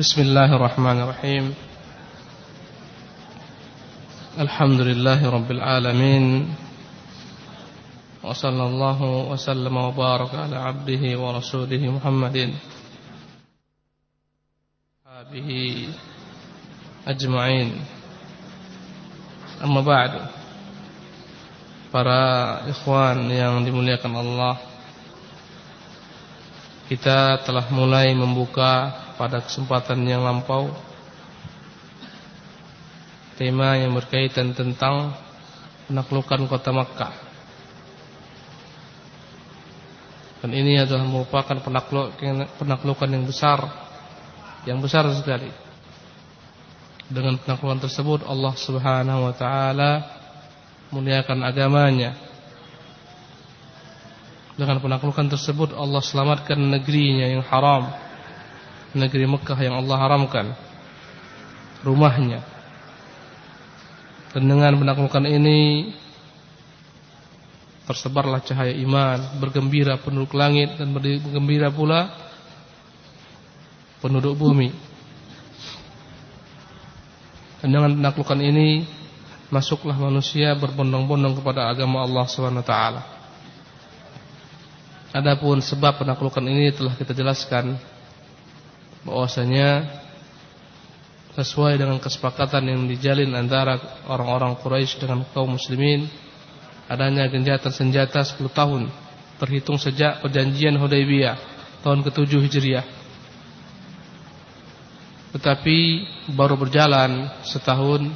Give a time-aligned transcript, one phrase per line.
[0.00, 1.44] بسم الله الرحمن الرحيم
[4.38, 6.24] الحمد لله رب العالمين
[8.22, 12.36] وصلى الله وسلم وبارك على عبده ورسوله محمد
[15.32, 15.50] به
[17.08, 17.68] أجمعين
[19.64, 20.12] أما بعد
[21.86, 24.60] para ikhwan yang dimuliakan Allah
[26.92, 30.73] kita telah mulai membuka pada kesempatan yang lampau.
[33.37, 35.13] Tema yang berkaitan tentang
[35.85, 37.13] penaklukan kota Makkah.
[40.41, 41.53] Dan ini adalah merupakan
[42.57, 43.61] penaklukan yang besar
[44.65, 45.53] yang besar sekali.
[47.05, 49.91] Dengan penaklukan tersebut Allah Subhanahu wa taala
[50.89, 52.17] muliakan agamanya.
[54.57, 58.10] Dengan penaklukan tersebut Allah selamatkan negerinya yang haram
[58.91, 60.45] negeri Mekah yang Allah haramkan.
[61.81, 62.39] Rumahnya.
[64.31, 65.91] Dan dengan penaklukan ini
[67.83, 72.07] tersebarlah cahaya iman bergembira penduduk langit dan bergembira pula
[73.99, 74.71] penduduk bumi.
[77.59, 78.87] Dan dengan penaklukan ini
[79.51, 82.73] masuklah manusia berbondong-bondong kepada agama Allah SWT.
[85.11, 87.75] Adapun sebab penaklukan ini telah kita jelaskan
[89.01, 90.01] bahwasanya
[91.31, 96.11] sesuai dengan kesepakatan yang dijalin antara orang-orang Quraisy dengan kaum muslimin
[96.91, 98.91] adanya genjatan senjata 10 tahun
[99.39, 101.37] terhitung sejak perjanjian Hudaybiyah
[101.81, 102.85] tahun ke-7 Hijriah.
[105.31, 105.77] Tetapi
[106.35, 108.11] baru berjalan setahun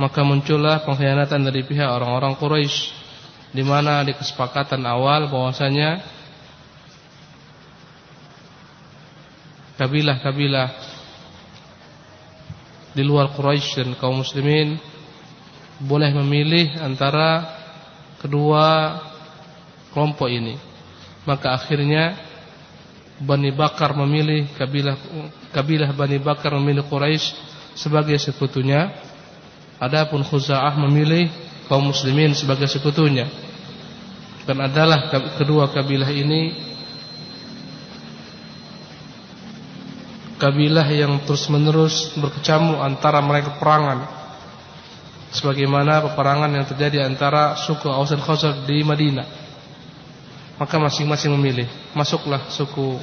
[0.00, 3.04] maka muncullah pengkhianatan dari pihak orang-orang Quraisy
[3.52, 6.00] di mana di kesepakatan awal bahwasanya
[9.82, 10.68] kabilah-kabilah
[12.94, 14.78] di luar Quraisy dan kaum muslimin
[15.82, 17.42] boleh memilih antara
[18.22, 18.94] kedua
[19.90, 20.54] kelompok ini.
[21.26, 22.14] Maka akhirnya
[23.18, 24.94] Bani Bakar memilih kabilah
[25.50, 27.34] kabilah Bani Bakar memilih Quraisy
[27.74, 28.94] sebagai sekutunya
[29.82, 31.26] Adapun Khuza'ah memilih
[31.66, 33.26] kaum muslimin sebagai sekutunya.
[34.46, 36.54] Dan adalah kedua kabilah ini
[40.42, 44.02] kabilah yang terus-menerus berkecamuk antara mereka perangan.
[45.30, 49.24] Sebagaimana peperangan yang terjadi antara suku Aus dan Khazraj di Madinah.
[50.58, 52.98] Maka masing-masing memilih, masuklah suku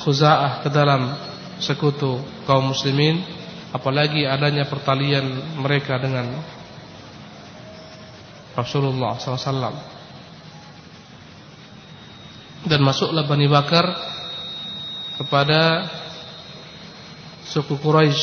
[0.00, 1.12] Khuza'ah ke dalam
[1.60, 2.16] sekutu
[2.48, 3.20] kaum muslimin
[3.70, 5.28] apalagi adanya pertalian
[5.60, 6.40] mereka dengan
[8.56, 9.76] Rasulullah SAW
[12.64, 13.86] dan masuklah Bani Bakar
[15.20, 15.60] kepada
[17.50, 18.22] suku Quraisy.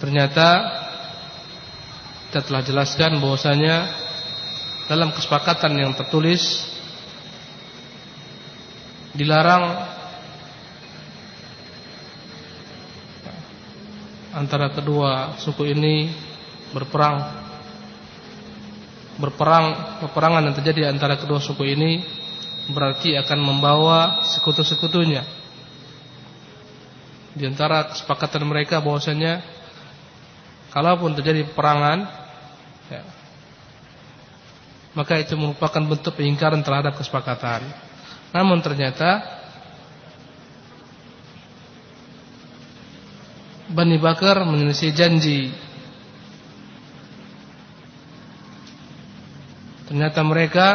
[0.00, 0.48] Ternyata
[2.28, 3.76] kita telah jelaskan bahwasanya
[4.88, 6.68] dalam kesepakatan yang tertulis
[9.16, 9.88] dilarang
[14.36, 16.12] antara kedua suku ini
[16.72, 17.44] berperang.
[19.16, 22.04] Berperang peperangan yang terjadi antara kedua suku ini
[22.68, 25.45] berarti akan membawa sekutu-sekutunya
[27.36, 29.44] di antara kesepakatan mereka bahwasanya
[30.72, 32.08] kalaupun terjadi peperangan
[32.88, 33.02] ya,
[34.96, 37.68] maka itu merupakan bentuk pengingkaran terhadap kesepakatan
[38.32, 39.36] namun ternyata
[43.66, 45.50] Bani Bakar menyelisih janji.
[49.90, 50.68] Ternyata mereka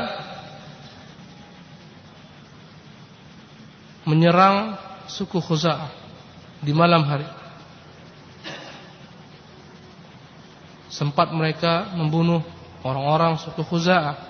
[4.03, 4.75] menyerang
[5.07, 6.00] suku Khuza'ah
[6.61, 7.25] di malam hari.
[10.93, 12.45] Sempat mereka membunuh
[12.85, 14.29] orang-orang suku Khuza'ah.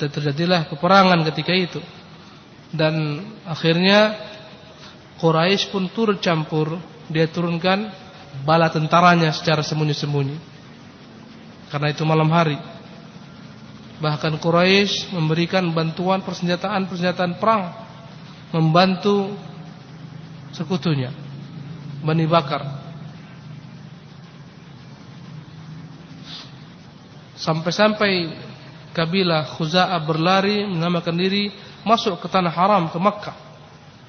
[0.00, 1.80] Dan terjadilah peperangan ketika itu.
[2.72, 4.16] Dan akhirnya
[5.18, 6.78] Quraisy pun turut campur
[7.10, 7.90] dia turunkan
[8.46, 10.38] bala tentaranya secara sembunyi-sembunyi.
[11.68, 12.56] Karena itu malam hari.
[13.98, 17.74] Bahkan Quraisy memberikan bantuan persenjataan-persenjataan perang
[18.54, 19.34] membantu
[20.54, 21.12] sekutunya
[22.04, 22.62] Bani Bakar.
[27.38, 28.34] Sampai-sampai
[28.94, 31.54] kabilah Khuza'ah berlari menamakan diri
[31.86, 33.36] masuk ke tanah haram ke Makkah.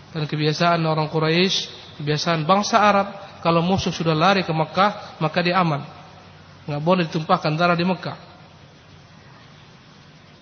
[0.09, 3.12] Dan kebiasaan orang Quraisy kebiasaan bangsa Arab
[3.44, 5.83] kalau musuh sudah lari ke Mekah maka dia aman
[6.63, 8.15] nggak boleh ditumpahkan darah di Mekah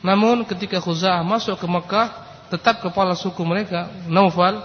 [0.05, 2.07] namun ketika Khuza'ah masuk ke Mekah
[2.53, 4.61] tetap kepala suku mereka Naufal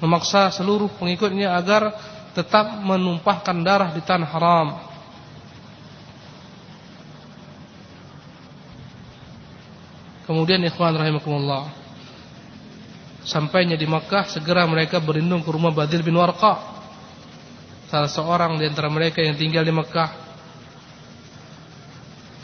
[0.00, 1.92] memaksa seluruh pengikutnya agar
[2.32, 4.68] tetap menumpahkan darah di tanah haram.
[10.30, 11.74] Kemudian ikhwan rahimakumullah
[13.26, 16.54] Sampainya di Makkah segera mereka berlindung ke rumah Badil bin Warqa
[17.90, 20.06] Salah seorang di antara mereka yang tinggal di Makkah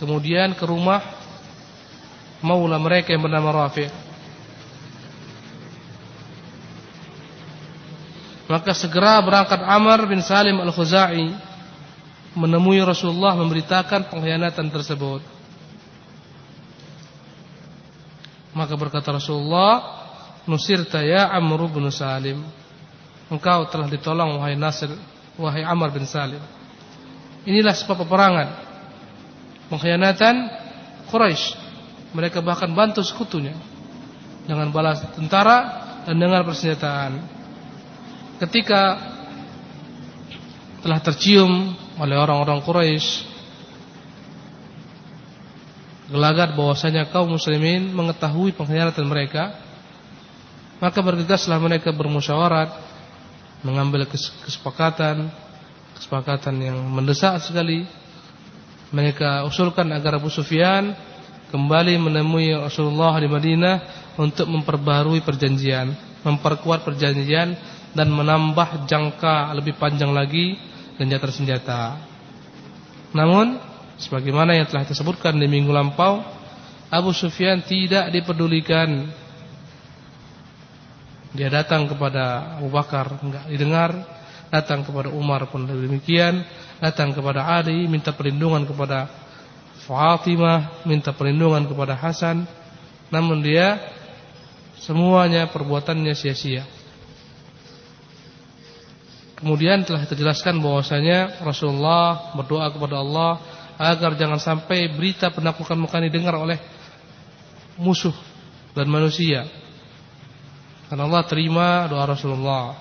[0.02, 0.98] Kemudian ke rumah
[2.42, 4.05] Maula mereka yang bernama Rafi'
[8.46, 11.34] Maka segera berangkat Amr bin Salim Al-Khuzai
[12.38, 15.22] menemui Rasulullah memberitakan pengkhianatan tersebut.
[18.54, 19.82] Maka berkata Rasulullah,
[20.46, 22.46] "Nusirta ya Amr bin Salim."
[23.26, 24.94] Engkau telah ditolong wahai Nasir,
[25.34, 26.38] wahai Amr bin Salim.
[27.42, 28.48] Inilah sebab peperangan.
[29.66, 30.34] Pengkhianatan
[31.10, 31.66] Quraisy.
[32.14, 33.58] Mereka bahkan bantu sekutunya
[34.46, 37.35] dengan balas tentara dan dengan persenjataan
[38.36, 39.00] ketika
[40.84, 43.08] telah tercium oleh orang-orang Quraisy
[46.12, 49.56] gelagat bahwasanya kaum muslimin mengetahui pengkhianatan mereka
[50.78, 52.70] maka bergegaslah mereka bermusyawarat
[53.64, 54.06] mengambil
[54.44, 55.32] kesepakatan
[55.96, 57.88] kesepakatan yang mendesak sekali.
[58.92, 60.94] Mereka usulkan agar Abu Sufyan
[61.50, 63.76] kembali menemui Rasulullah di Madinah
[64.20, 65.90] untuk memperbarui perjanjian
[66.22, 67.54] memperkuat perjanjian
[67.96, 70.60] dan menambah jangka lebih panjang lagi
[71.00, 71.96] senjata-senjata.
[73.16, 73.56] Namun,
[73.96, 76.20] sebagaimana yang telah disebutkan di minggu lampau,
[76.92, 79.08] Abu Sufyan tidak dipedulikan.
[81.32, 83.90] Dia datang kepada Abu Bakar, enggak didengar.
[84.46, 86.44] Datang kepada Umar pun demikian.
[86.78, 89.08] Datang kepada Ali, minta perlindungan kepada
[89.88, 92.46] Fatimah, minta perlindungan kepada Hasan.
[93.10, 93.80] Namun dia
[94.78, 96.75] semuanya perbuatannya sia-sia.
[99.36, 103.32] Kemudian telah terjelaskan bahwasanya Rasulullah berdoa kepada Allah
[103.76, 106.56] agar jangan sampai berita penaklukan Mekah didengar oleh
[107.76, 108.16] musuh
[108.72, 109.44] dan manusia.
[110.88, 112.80] Karena Allah terima doa Rasulullah.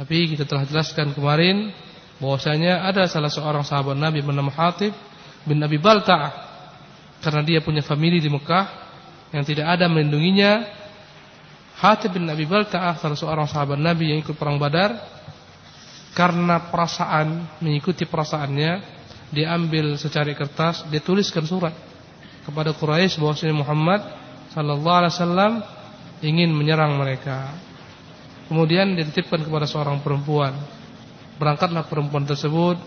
[0.00, 1.68] Tapi kita telah jelaskan kemarin
[2.16, 4.96] bahwasanya ada salah seorang sahabat Nabi bernama Hatib
[5.44, 6.48] bin Abi Balta'ah
[7.20, 8.64] karena dia punya famili di Mekah
[9.36, 10.64] yang tidak ada melindunginya.
[11.76, 15.17] Hatib bin Abi Balta'ah salah seorang sahabat Nabi yang ikut perang Badar
[16.18, 18.98] karena perasaan mengikuti perasaannya
[19.30, 21.70] diambil secari kertas dia tuliskan surat
[22.42, 24.02] kepada Quraisy bahwasanya Muhammad
[24.50, 25.52] sallallahu alaihi wasallam
[26.18, 27.54] ingin menyerang mereka.
[28.50, 30.58] Kemudian dititipkan kepada seorang perempuan.
[31.38, 32.82] Berangkatlah perempuan tersebut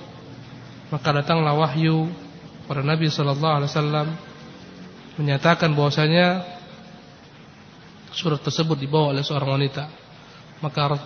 [0.91, 2.11] maka datanglah wahyu
[2.67, 4.07] pada Nabi sallallahu alaihi wasallam
[5.15, 6.43] menyatakan bahwasanya
[8.11, 9.87] surat tersebut dibawa oleh seorang wanita.
[10.59, 10.99] Maka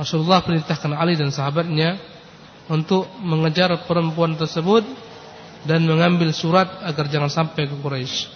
[0.00, 2.00] Rasulullah perintahkan Ali dan sahabatnya
[2.72, 4.80] untuk mengejar perempuan tersebut
[5.68, 8.32] dan mengambil surat agar jangan sampai ke Quraisy.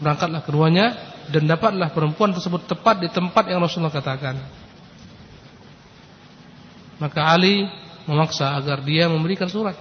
[0.00, 0.86] Berangkatlah keduanya
[1.28, 4.40] dan dapatlah perempuan tersebut tepat di tempat yang Rasulullah katakan.
[6.96, 7.68] Maka Ali
[8.08, 9.76] memaksa agar dia memberikan surat.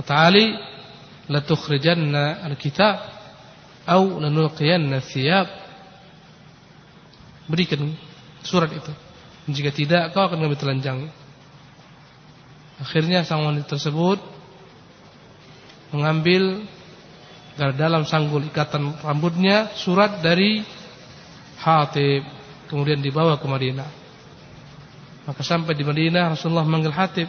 [0.00, 0.56] Kata Ali,
[1.28, 2.96] "La tukhrijanna al-kitab
[3.84, 5.48] aw lanulqiyanna thiyab."
[7.48, 7.96] Berikan
[8.48, 8.92] surat itu.
[9.52, 11.08] Jika tidak, kau akan kami telanjangi.
[12.80, 14.22] Akhirnya sang wanita tersebut
[15.92, 16.62] mengambil
[17.58, 20.62] dari dalam sanggul ikatan rambutnya surat dari
[21.58, 22.22] Hatib
[22.70, 23.90] kemudian dibawa ke Madinah.
[25.26, 27.26] Maka sampai di Madinah Rasulullah manggil Hatib.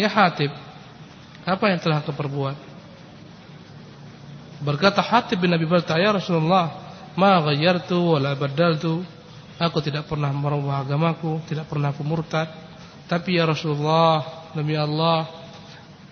[0.00, 0.48] Ya Hatib,
[1.44, 2.56] apa yang telah kau perbuat?
[4.64, 6.72] Berkata Hatib bin Abi Balta, ya Rasulullah,
[7.12, 9.04] ma ghayyartu wala badaltu
[9.60, 12.02] aku tidak pernah merubah agamaku tidak pernah aku
[13.10, 15.26] tapi ya Rasulullah demi Allah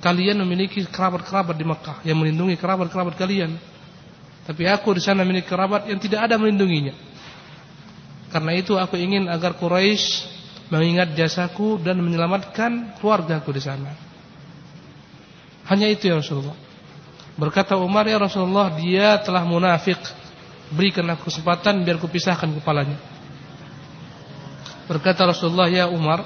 [0.03, 3.55] kalian memiliki kerabat-kerabat di Makkah yang melindungi kerabat-kerabat kalian.
[4.47, 6.95] Tapi aku di sana memiliki kerabat yang tidak ada melindunginya.
[8.35, 10.27] Karena itu aku ingin agar Quraisy
[10.75, 13.93] mengingat jasaku dan menyelamatkan keluargaku di sana.
[15.69, 16.57] Hanya itu ya Rasulullah.
[17.39, 20.01] Berkata Umar ya Rasulullah dia telah munafik.
[20.69, 23.18] Berikan aku kesempatan biar kupisahkan kepalanya.
[24.89, 26.25] Berkata Rasulullah ya Umar,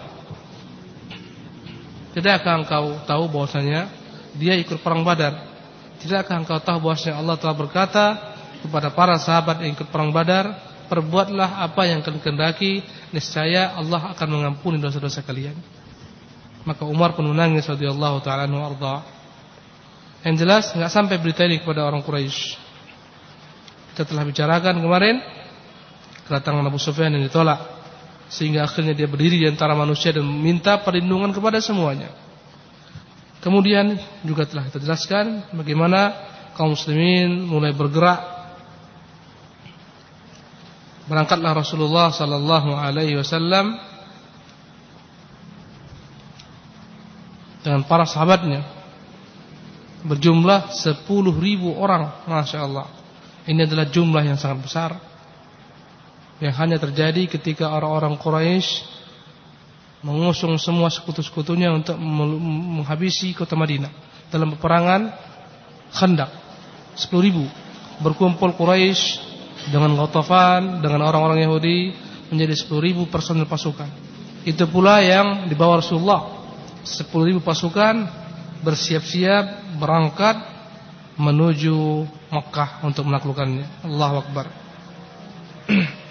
[2.14, 3.90] tidakkah engkau tahu bahwasanya
[4.38, 5.50] dia ikut perang Badar?
[5.99, 8.07] Tidakkah engkau tahu bahwasanya Allah telah berkata
[8.62, 10.54] kepada para sahabat yang ikut perang Badar,
[10.87, 15.59] perbuatlah apa yang kalian kehendaki, niscaya Allah akan mengampuni dosa-dosa kalian.
[16.62, 19.02] Maka Umar pun menangis radhiyallahu taala anhu arda.
[20.23, 22.54] Yang jelas nggak sampai berita ini kepada orang Quraisy.
[23.90, 25.19] Kita telah bicarakan kemarin
[26.31, 27.81] kedatangan Abu Sufyan yang ditolak
[28.29, 32.11] sehingga akhirnya dia berdiri di antara manusia dan meminta perlindungan kepada semuanya.
[33.43, 36.14] Kemudian juga telah kita jelaskan bagaimana
[36.55, 38.33] kaum muslimin mulai bergerak
[41.11, 43.75] berangkatlah Rasulullah sallallahu alaihi wasallam
[47.67, 48.62] dengan para sahabatnya
[50.02, 51.07] berjumlah 10
[51.38, 52.91] ribu orang, masya Allah.
[53.47, 54.91] Ini adalah jumlah yang sangat besar
[56.42, 58.82] yang hanya terjadi ketika orang-orang Quraisy
[60.02, 64.11] mengusung semua sekutu-sekutunya untuk menghabisi kota Madinah.
[64.26, 65.14] Dalam peperangan
[65.94, 66.30] Khandaq
[66.99, 67.46] 10 ribu
[68.02, 69.22] berkumpul Quraisy
[69.70, 71.94] dengan Ghatafan dengan orang-orang Yahudi
[72.34, 73.87] menjadi 10 ribu personil pasukan.
[74.42, 76.42] Itu pula yang dibawa Rasulullah.
[76.82, 78.02] 10 ribu pasukan
[78.66, 80.42] bersiap-siap berangkat
[81.14, 82.02] menuju
[82.34, 84.46] Mekah untuk menaklukkannya Allahu Akbar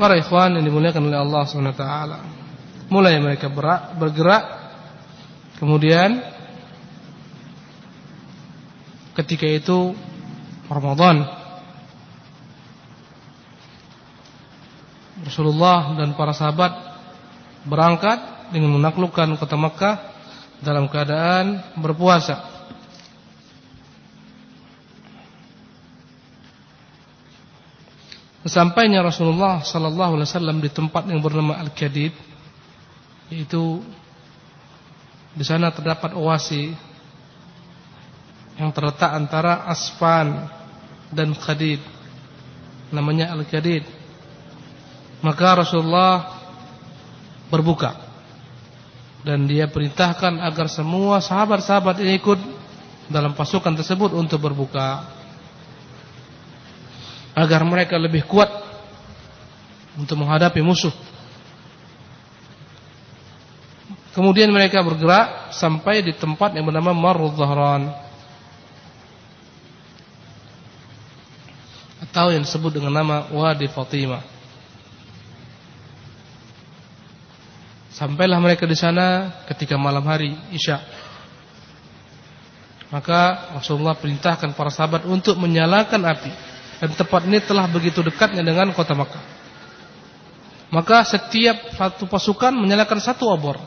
[0.00, 1.84] Para ikhwan yang dimuliakan oleh Allah SWT
[2.88, 4.44] Mulai mereka berak, bergerak.
[5.60, 6.24] Kemudian
[9.12, 9.92] Ketika itu
[10.72, 11.28] Ramadan.
[15.20, 16.72] Rasulullah dan para sahabat
[17.68, 19.96] Berangkat dengan menaklukkan kota Makkah
[20.64, 22.49] Dalam keadaan berpuasa
[28.40, 32.16] Sesampainya Rasulullah sallallahu alaihi wasallam di tempat yang bernama Al-Kadid
[33.28, 33.84] yaitu
[35.36, 36.72] di sana terdapat oasi
[38.58, 40.50] yang terletak antara Asfan
[41.12, 41.78] dan Khadid
[42.90, 43.84] namanya Al-Kadid
[45.20, 46.40] maka Rasulullah
[47.52, 47.92] berbuka
[49.20, 52.40] dan dia perintahkan agar semua sahabat-sahabat yang ikut
[53.12, 55.19] dalam pasukan tersebut untuk berbuka
[57.34, 58.50] agar mereka lebih kuat
[59.98, 60.92] untuk menghadapi musuh.
[64.10, 67.94] Kemudian mereka bergerak sampai di tempat yang bernama Marud Zahran
[72.10, 74.26] atau yang disebut dengan nama Wadi Fatimah.
[77.94, 80.82] Sampailah mereka di sana ketika malam hari Isya.
[82.90, 86.49] Maka Rasulullah perintahkan para sahabat untuk menyalakan api
[86.80, 89.20] dan tempat ini telah begitu dekatnya dengan kota Makkah.
[90.72, 93.60] Maka setiap satu pasukan menyalakan satu obor.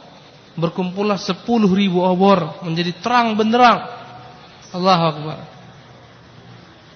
[0.58, 3.86] Berkumpullah sepuluh ribu obor menjadi terang benderang.
[4.74, 5.40] Allahu Akbar.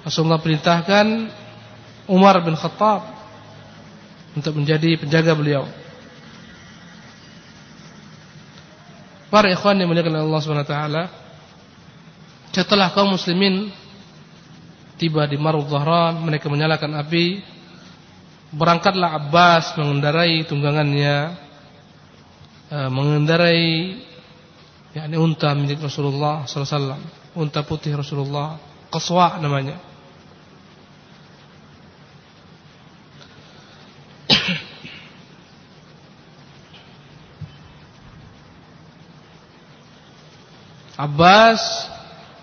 [0.08, 1.06] Rasulullah perintahkan
[2.10, 3.04] Umar bin Khattab
[4.34, 5.68] untuk menjadi penjaga beliau.
[9.28, 11.04] Para ikhwan yang muliakan Allah Subhanahu wa taala,
[12.56, 13.70] setelah kaum muslimin
[14.98, 17.40] tiba di Marud Zahran, mereka menyalakan api.
[18.52, 21.18] Berangkatlah Abbas mengendarai tunggangannya,
[22.74, 24.02] eh, mengendarai
[24.98, 27.02] yakni unta milik Rasulullah sallallahu alaihi wasallam,
[27.38, 28.58] unta putih Rasulullah,
[28.90, 29.78] Qaswa namanya.
[40.98, 41.62] Abbas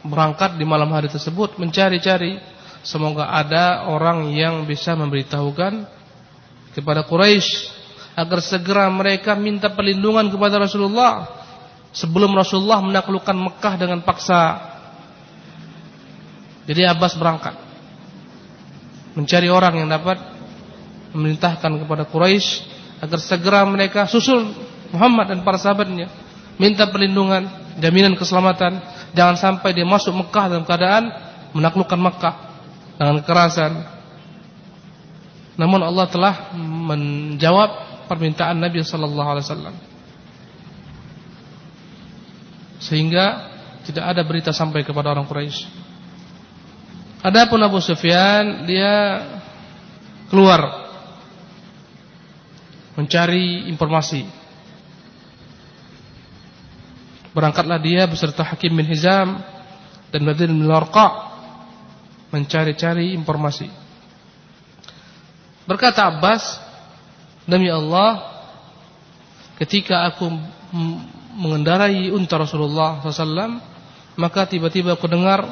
[0.05, 2.37] berangkat di malam hari tersebut mencari-cari
[2.85, 5.89] semoga ada orang yang bisa memberitahukan
[6.77, 7.73] kepada Quraisy
[8.15, 11.27] agar segera mereka minta perlindungan kepada Rasulullah
[11.91, 14.73] sebelum Rasulullah menaklukkan Mekah dengan paksa.
[16.69, 17.55] Jadi Abbas berangkat
[19.15, 20.21] mencari orang yang dapat
[21.17, 22.49] memerintahkan kepada Quraisy
[23.01, 24.53] agar segera mereka susul
[24.91, 26.24] Muhammad dan para sahabatnya
[26.57, 31.07] minta perlindungan, jaminan keselamatan Jangan sampai dia masuk Mekah dalam keadaan
[31.55, 32.35] menaklukkan Mekah
[32.99, 33.73] dengan kekerasan.
[35.55, 37.71] Namun Allah telah menjawab
[38.11, 39.75] permintaan Nabi sallallahu alaihi wasallam.
[42.83, 43.27] Sehingga
[43.87, 45.63] tidak ada berita sampai kepada orang Quraisy.
[47.23, 49.23] Adapun Abu Sufyan dia
[50.27, 50.91] keluar
[52.99, 54.27] mencari informasi
[57.35, 59.43] Berangkatlah dia beserta Hakim bin Hizam
[60.15, 61.35] dan Nadir bin Larqa
[62.31, 63.67] mencari-cari informasi.
[65.67, 66.63] Berkata Abbas,
[67.43, 68.23] demi Allah,
[69.59, 70.31] ketika aku
[71.35, 73.59] mengendarai unta Rasulullah SAW,
[74.15, 75.43] maka tiba-tiba aku dengar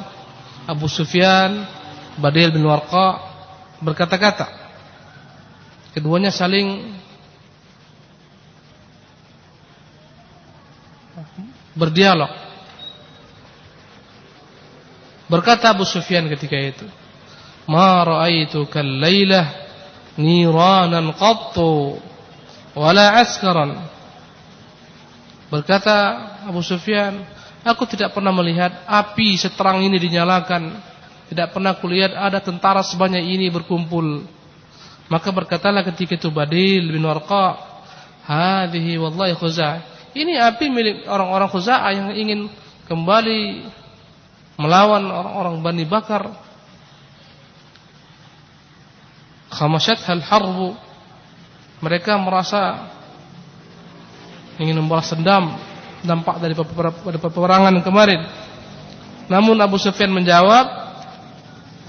[0.63, 1.67] Abu Sufyan,
[2.15, 3.19] Badil bin Warqa
[3.83, 4.47] berkata-kata.
[5.91, 6.95] Keduanya saling
[11.73, 12.29] berdialog.
[15.29, 16.85] Berkata Abu Sufyan ketika itu,
[17.65, 19.49] "Ma ra'aitu kal-lailah
[20.19, 21.97] niranan qattu
[22.77, 23.81] wala askaran."
[25.49, 25.93] Berkata
[26.45, 27.25] Abu Sufyan,
[27.65, 30.93] "Aku tidak pernah melihat api seterang ini dinyalakan.
[31.33, 34.25] Tidak pernah kulihat ada tentara sebanyak ini berkumpul."
[35.09, 37.57] Maka berkatalah ketika itu Badil bin Warqa,
[38.25, 42.39] "Hadhihi wallahi khuza'ah." Ini api milik orang-orang Khuza'ah yang ingin
[42.85, 43.65] kembali
[44.61, 46.29] melawan orang-orang Bani Bakar.
[49.49, 50.77] Khamashat hal harbu.
[51.81, 52.93] Mereka merasa
[54.61, 55.57] ingin membalas dendam
[56.05, 56.53] dampak dari
[57.17, 58.21] peperangan kemarin.
[59.31, 60.67] Namun Abu Sufyan menjawab,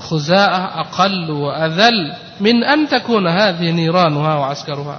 [0.01, 1.99] "Khuza'ah aqallu wa adhal
[2.41, 4.99] min an takuna hadhihi niranuha wa askaruha."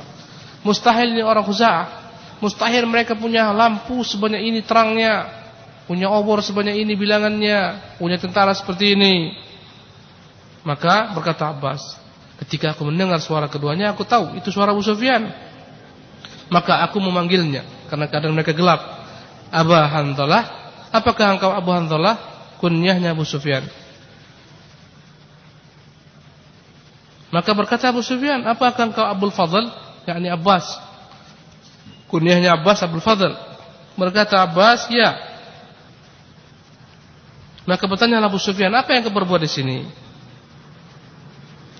[0.62, 2.05] Mustahil ini orang Khuza'ah.
[2.44, 5.46] Mustahil mereka punya lampu sebanyak ini terangnya
[5.86, 9.38] punya obor sebanyak ini bilangannya, punya tentara seperti ini.
[10.65, 11.82] Maka berkata Abbas,
[12.42, 15.30] ketika aku mendengar suara keduanya, aku tahu itu suara Abu Sufyan.
[16.50, 18.82] Maka aku memanggilnya, karena keadaan mereka gelap.
[19.54, 20.44] Aba Hanzalah,
[20.89, 22.18] apakah engkau Abu Hanzalah?
[22.58, 23.62] Kunyahnya Abu Sufyan.
[27.30, 29.70] Maka berkata Abu Sufyan, apakah engkau Abdul Fadl?
[30.06, 30.85] yakni Abbas.
[32.12, 33.34] Kunyahnya Abbas Abdul Fadl.
[33.96, 35.16] Berkata Abbas, ya.
[37.66, 39.78] Maka bertanya Abu Sufyan, apa yang kau perbuat di sini?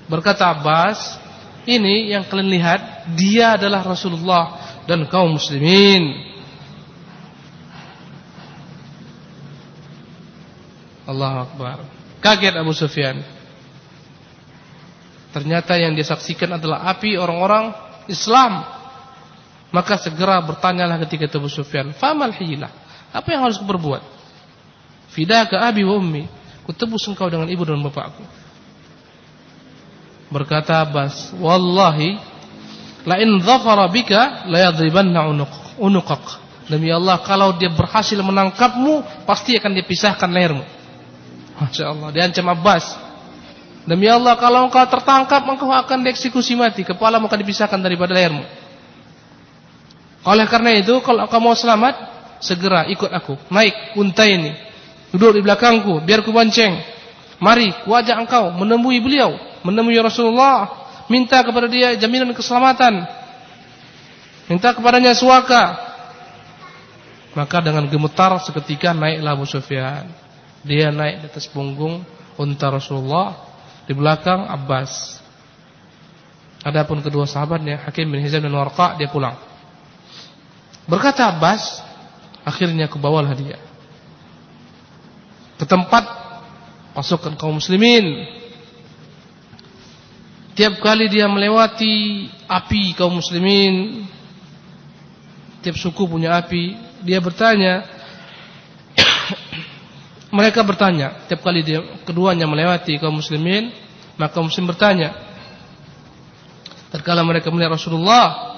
[0.10, 1.22] Berkata Abbas,
[1.70, 2.82] ini yang kalian lihat,
[3.14, 6.34] dia adalah Rasulullah dan kaum muslimin.
[11.06, 11.78] Allah Akbar.
[12.18, 13.22] Kaget Abu Sufyan.
[15.30, 17.70] Ternyata yang dia saksikan adalah api orang-orang
[18.10, 18.66] Islam.
[19.74, 22.72] Maka segera bertanyalah ketika itu Abu Sufyan, "Famal hilah?"
[23.16, 24.04] Apa yang harus berbuat?
[25.16, 26.28] Fidaka abi wa ummi.
[26.68, 28.20] Kutebus engkau dengan ibu dan bapakku.
[30.28, 32.20] Berkata Abbas, Wallahi,
[33.08, 35.32] la in dhafara bika la yadribanna
[35.80, 36.44] unuqak.
[36.66, 40.66] Demi Allah, kalau dia berhasil menangkapmu, pasti akan dipisahkan lehermu.
[41.62, 42.98] Masya Allah, diancam Abbas.
[43.86, 46.82] Demi Allah, kalau engkau tertangkap, engkau akan dieksekusi mati.
[46.82, 48.42] Kepala akan dipisahkan daripada lehermu.
[50.26, 51.94] Oleh karena itu, kalau engkau mau selamat,
[52.42, 53.38] segera ikut aku.
[53.54, 54.58] Naik unta ini.
[55.14, 56.82] Duduk di belakangku, biar ku bonceng.
[57.38, 63.06] Mari, ku ajak engkau menemui beliau, menemui Rasulullah, minta kepada dia jaminan keselamatan.
[64.50, 65.78] Minta kepadanya suaka.
[67.38, 70.08] Maka dengan gemetar seketika naiklah Abu Sufyan.
[70.66, 72.02] Dia naik di atas punggung
[72.42, 73.38] unta Rasulullah,
[73.86, 75.22] di belakang Abbas.
[76.66, 79.38] Adapun kedua sahabatnya, Hakim bin Hizam dan Warqa, dia pulang.
[80.86, 81.82] Berkata Abbas,
[82.46, 83.58] akhirnya ke bawah dia
[85.56, 86.04] ke tempat
[86.92, 88.28] pasukan kaum muslimin.
[90.56, 94.08] Tiap kali dia melewati api kaum muslimin,
[95.60, 97.84] tiap suku punya api, dia bertanya,
[100.38, 103.68] mereka bertanya, tiap kali dia keduanya melewati kaum muslimin,
[104.16, 105.12] maka muslim bertanya.
[106.88, 108.55] Tatkala mereka melihat Rasulullah,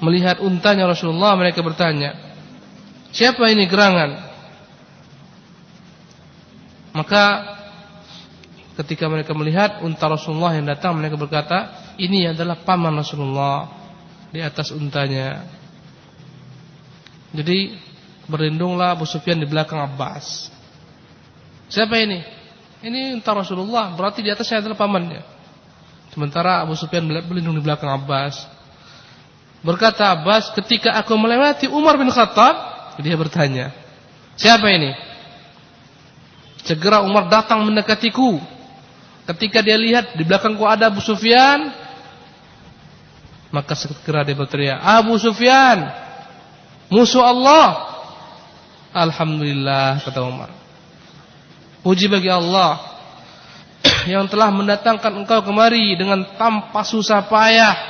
[0.00, 2.16] melihat untanya Rasulullah, mereka bertanya,
[3.12, 4.30] "Siapa ini gerangan?"
[6.90, 7.24] Maka
[8.82, 13.68] ketika mereka melihat unta Rasulullah yang datang mereka berkata, ini adalah paman Rasulullah
[14.32, 15.44] di atas untanya.
[17.30, 17.76] Jadi
[18.26, 20.50] berlindunglah Abu Sufyan di belakang Abbas.
[21.70, 22.18] Siapa ini?
[22.80, 25.22] Ini unta Rasulullah, berarti di atasnya adalah pamannya.
[26.10, 28.48] Sementara Abu Sufyan berlindung di belakang Abbas.
[29.60, 32.56] Berkata Abbas, ketika aku melewati Umar bin Khattab,
[33.00, 33.72] dia bertanya,
[34.36, 34.92] siapa ini?
[36.64, 38.40] Segera Umar datang mendekatiku.
[39.28, 41.72] Ketika dia lihat di belakangku ada Abu Sufyan,
[43.52, 45.86] maka segera dia berteriak, "Abu Sufyan,
[46.88, 47.90] musuh Allah."
[48.90, 50.50] Alhamdulillah kata Umar.
[51.80, 52.76] Puji bagi Allah
[54.12, 57.89] yang telah mendatangkan engkau kemari dengan tanpa susah payah.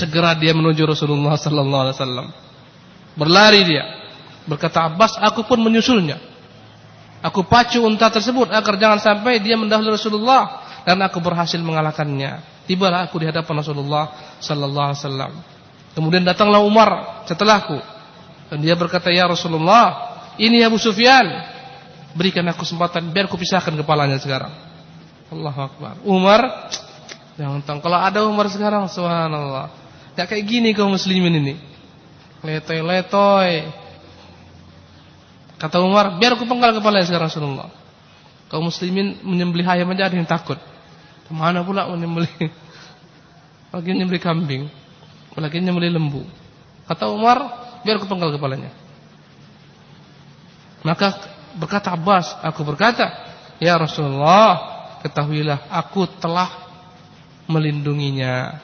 [0.00, 2.26] Segera dia menuju Rasulullah sallallahu alaihi wasallam.
[3.20, 3.84] Berlari dia.
[4.48, 6.16] Berkata Abbas, aku pun menyusulnya.
[7.20, 12.64] Aku pacu unta tersebut agar jangan sampai dia mendahului Rasulullah dan aku berhasil mengalahkannya.
[12.64, 14.04] Tibalah aku di hadapan Rasulullah
[14.40, 15.32] sallallahu alaihi wasallam.
[15.92, 17.76] Kemudian datanglah Umar setelahku
[18.48, 21.28] dan dia berkata, "Ya Rasulullah, ini Abu Sufyan.
[22.16, 24.54] Berikan aku kesempatan biar aku pisahkan kepalanya sekarang."
[25.28, 25.94] Allahu akbar.
[26.08, 26.40] Umar
[27.36, 29.79] jangan tahu kalau ada Umar sekarang subhanallah.
[30.20, 31.54] Ya kayak gini kaum muslimin ini.
[32.44, 33.72] Letoy-letoy,
[35.60, 37.68] Kata Umar, biar aku penggal kepalanya sekarang Rasulullah.
[38.48, 40.56] Kaum muslimin menyembelih ayam aja ada yang takut.
[41.28, 42.32] Mana pula menyembelih?
[43.76, 44.62] Lagi menyembelih kambing,
[45.38, 46.26] lagi menyembelih lembu.
[46.90, 47.38] Kata Umar,
[47.86, 48.74] biar aku penggal kepalanya.
[50.82, 51.14] Maka
[51.54, 53.06] berkata Abbas, aku berkata,
[53.62, 54.58] ya Rasulullah,
[55.06, 56.50] ketahuilah aku telah
[57.46, 58.58] melindunginya.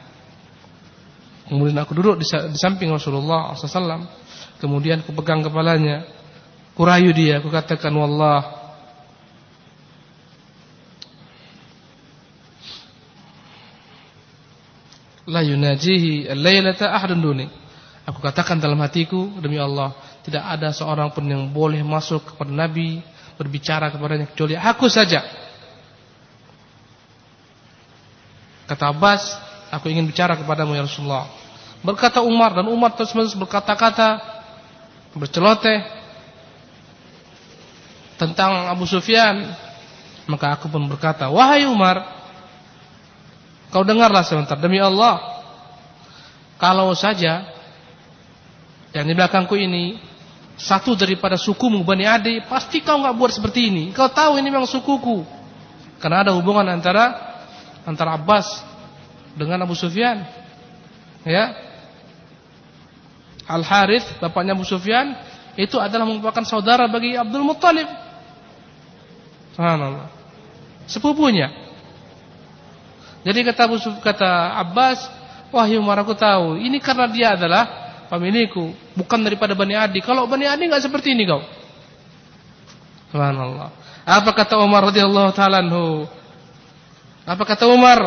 [1.46, 2.26] Kemudian aku duduk di
[2.58, 4.06] samping Rasulullah SAW.
[4.58, 6.02] Kemudian aku pegang kepalanya.
[6.74, 8.66] Kurayu dia, aku katakan wallah
[15.26, 17.46] la yunajihi al-lailata ahadun duni.
[18.06, 19.90] Aku katakan dalam hatiku demi Allah,
[20.22, 23.02] tidak ada seorang pun yang boleh masuk kepada Nabi
[23.34, 25.26] berbicara kepadanya kecuali aku saja.
[28.66, 29.22] Kata Abbas,
[29.70, 31.26] aku ingin bicara kepadamu ya Rasulullah.
[31.84, 34.18] Berkata Umar dan Umar terus-menerus berkata-kata
[35.16, 35.84] berceloteh
[38.20, 39.54] tentang Abu Sufyan.
[40.26, 42.02] Maka aku pun berkata, "Wahai Umar,
[43.70, 45.22] kau dengarlah sebentar demi Allah.
[46.58, 47.46] Kalau saja
[48.90, 50.00] yang di belakangku ini
[50.56, 53.84] satu daripada sukumu Bani Adi, pasti kau nggak buat seperti ini.
[53.94, 55.22] Kau tahu ini memang sukuku."
[56.02, 57.14] Karena ada hubungan antara
[57.86, 58.75] antara Abbas
[59.36, 60.24] dengan Abu Sufyan.
[61.22, 61.54] Ya.
[63.46, 65.14] Al Harith, bapaknya Abu Sufyan,
[65.54, 67.86] itu adalah merupakan saudara bagi Abdul Muttalib.
[69.54, 70.10] Subhanallah.
[70.90, 71.52] Sepupunya.
[73.22, 74.98] Jadi kata Abu kata Abbas,
[75.54, 77.64] wahyu Umar aku tahu, ini karena dia adalah
[78.10, 80.02] pemilikku, bukan daripada Bani Adi.
[80.02, 81.42] Kalau Bani Adi enggak seperti ini kau.
[83.14, 83.70] Subhanallah.
[84.06, 85.62] Apa kata Umar radhiyallahu taala
[87.26, 87.98] Apa kata Umar?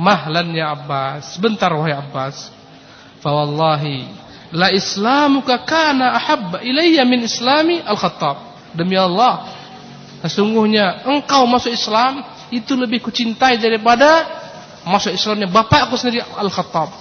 [0.00, 1.36] Mahlan ya Abbas.
[1.36, 2.48] Sebentar wahai Abbas.
[3.20, 4.08] Fa wallahi
[4.56, 8.48] la islamuka kana ahabba ilayya min islami al-Khattab.
[8.72, 9.60] Demi Allah,
[10.20, 12.20] Sesungguhnya engkau masuk Islam
[12.52, 14.28] itu lebih kucintai daripada
[14.84, 16.92] masuk Islamnya bapakku sendiri Al-Khattab.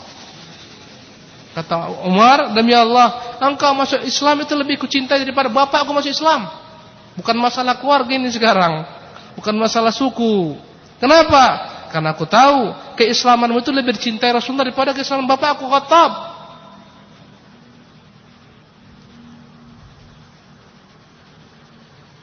[1.51, 6.47] Kata Umar, demi Allah, engkau masuk Islam itu lebih kucintai daripada bapakku masuk Islam.
[7.19, 8.87] Bukan masalah keluarga ini sekarang.
[9.35, 10.55] Bukan masalah suku.
[11.03, 11.75] Kenapa?
[11.91, 16.11] Karena aku tahu keislamanmu itu lebih dicintai Rasulullah daripada keislaman bapakku Khattab.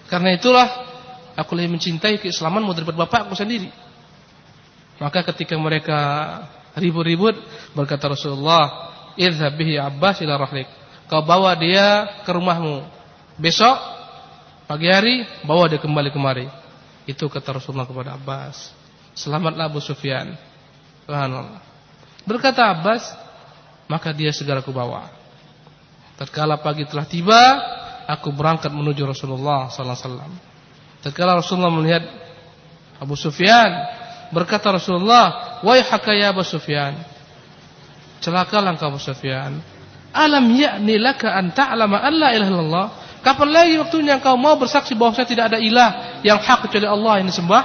[0.07, 0.87] Karena itulah
[1.37, 3.69] Aku lebih mencintai keislamanmu daripada bapakku sendiri.
[4.97, 5.99] Maka ketika mereka
[6.73, 7.37] ribut-ribut
[7.77, 10.65] berkata Rasulullah, "Idhhab bihi Abbas ila rahlik."
[11.13, 12.89] Kau bawa dia ke rumahmu.
[13.37, 13.77] Besok
[14.65, 16.49] pagi hari bawa dia kembali kemari.
[17.05, 18.73] Itu kata Rasulullah kepada Abbas.
[19.13, 20.35] Selamatlah Abu Sufyan.
[21.07, 21.63] Subhanallah.
[22.27, 23.15] Berkata Abbas,
[23.87, 25.07] maka dia segera aku bawa.
[26.19, 27.41] Tatkala pagi telah tiba,
[28.11, 30.33] aku berangkat menuju Rasulullah sallallahu alaihi wasallam.
[31.07, 32.03] Tatkala Rasulullah melihat
[32.99, 33.71] Abu Sufyan,
[34.35, 36.99] berkata Rasulullah, "Waihaka ya Abu Sufyan."
[38.19, 39.63] Celakalah engkau Abu Sufyan.
[40.11, 42.87] Alam ya'ni laka an ta'lama an la ilaha illallah?
[43.23, 47.23] Kapan lagi waktunya engkau mau bersaksi bahwa saya tidak ada ilah yang hak kecuali Allah
[47.23, 47.63] yang disembah?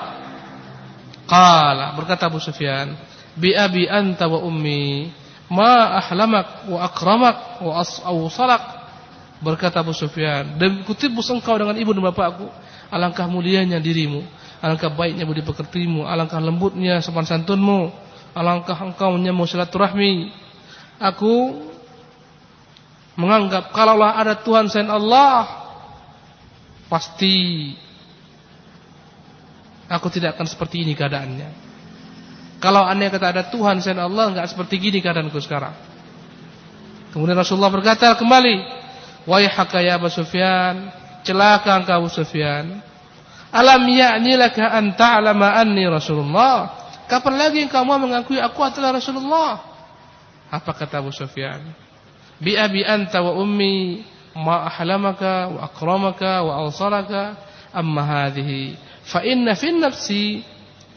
[1.25, 2.91] Qala, berkata Abu Sufyan,
[3.37, 5.11] "Bi abi anta wa ummi,
[5.51, 8.63] ma ahlamak wa akramak wa as'awsalak."
[9.41, 12.47] Berkata Abu Sufyan, "Dan kutibus engkau dengan ibu dan bapakku."
[12.91, 14.19] Alangkah mulianya dirimu
[14.59, 17.87] Alangkah baiknya budi pekertimu Alangkah lembutnya sopan santunmu
[18.35, 20.27] Alangkah engkau menyambung silaturahmi
[20.99, 21.55] Aku
[23.15, 25.47] Menganggap Kalaulah ada Tuhan selain Allah
[26.91, 27.71] Pasti
[29.87, 31.70] Aku tidak akan seperti ini keadaannya
[32.61, 35.73] Kalau anda kata ada Tuhan selain Allah Enggak seperti gini keadaanku sekarang
[37.09, 38.81] Kemudian Rasulullah berkata kembali
[39.25, 39.49] Wahai
[39.85, 42.81] ya Abu Sufyan celaka engkau Sufyan.
[43.51, 46.79] Alam ya'ni laka an ta'lama anni Rasulullah?
[47.05, 49.59] Kapan lagi mau mengakui aku adalah Rasulullah?
[50.47, 51.59] Apa kata Abu Sufyan?
[52.39, 54.01] Bi abi anta wa ummi
[54.33, 57.35] ma ahlamaka wa akramaka wa awsalaka
[57.75, 60.23] amma hadhihi fa inna fi nafsi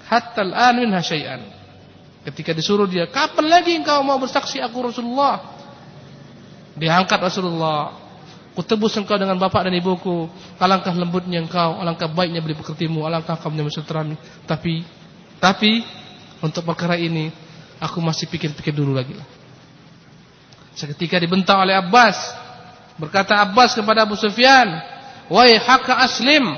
[0.08, 1.42] hatta al-an minha syai'an.
[2.24, 5.52] Ketika disuruh dia, kapan lagi engkau mau bersaksi aku Rasulullah?
[6.74, 8.04] Diangkat Rasulullah
[8.54, 10.30] Kutebus engkau dengan bapak dan ibuku.
[10.62, 13.74] Alangkah lembutnya engkau, alangkah baiknya beli pekertimu, alangkah kau menyambut
[14.46, 14.86] Tapi,
[15.42, 15.82] tapi
[16.38, 17.34] untuk perkara ini
[17.82, 19.18] aku masih pikir-pikir dulu lagi.
[20.78, 22.14] Seketika dibentak oleh Abbas,
[22.94, 24.70] berkata Abbas kepada Abu Sufyan,
[25.26, 26.54] "Wahai haka aslim,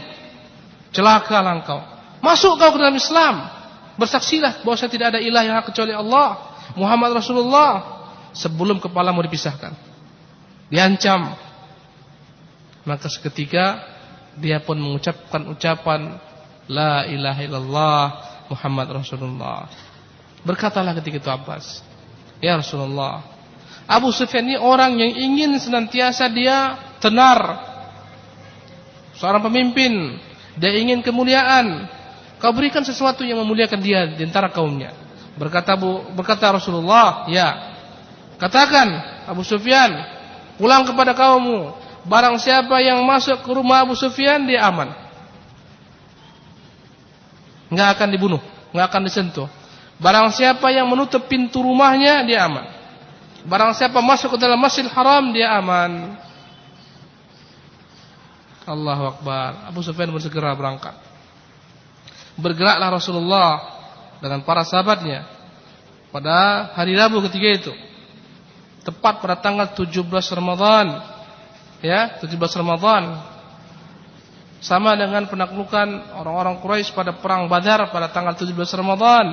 [0.93, 1.81] celakalah engkau.
[2.25, 3.49] Masuk kau ke dalam Islam.
[3.97, 7.97] Bersaksilah bahwa saya tidak ada ilah yang kecuali Allah, Muhammad Rasulullah."
[8.37, 9.73] Sebelum kepalamu dipisahkan.
[10.69, 11.33] Diancam
[12.87, 13.81] Maka seketika
[14.37, 16.21] dia pun mengucapkan ucapan
[16.71, 18.03] La ilaha illallah
[18.47, 19.67] Muhammad Rasulullah.
[20.47, 21.83] Berkatalah ketika itu Abbas,
[22.39, 23.27] Ya Rasulullah,
[23.87, 27.39] Abu Sufyan ini orang yang ingin senantiasa dia tenar.
[29.19, 30.19] Seorang pemimpin,
[30.59, 31.91] dia ingin kemuliaan.
[32.37, 34.93] Kau berikan sesuatu yang memuliakan dia di antara kaumnya.
[35.37, 35.77] Berkata
[36.13, 37.77] berkata Rasulullah, ya.
[38.37, 38.89] Katakan
[39.25, 39.93] Abu Sufyan,
[40.61, 41.73] pulang kepada kaummu.
[42.05, 44.93] Barang siapa yang masuk ke rumah Abu Sufyan dia aman.
[47.73, 49.49] Enggak akan dibunuh, enggak akan disentuh.
[49.97, 52.69] Barang siapa yang menutup pintu rumahnya dia aman.
[53.49, 56.21] Barang siapa masuk ke dalam Masjidil Haram dia aman.
[58.67, 59.71] Allahu Akbar.
[59.71, 61.06] Abu Sufyan bersegera berangkat.
[62.37, 63.51] Bergeraklah Rasulullah
[64.21, 65.25] dengan para sahabatnya
[66.13, 67.73] pada hari Rabu ketika itu.
[68.85, 70.01] Tepat pada tanggal 17
[70.33, 71.03] Ramadan.
[71.85, 73.21] Ya, 17 Ramadan.
[74.63, 79.27] Sama dengan penaklukan orang-orang Quraisy pada perang Badar pada tanggal 17 Ramadan.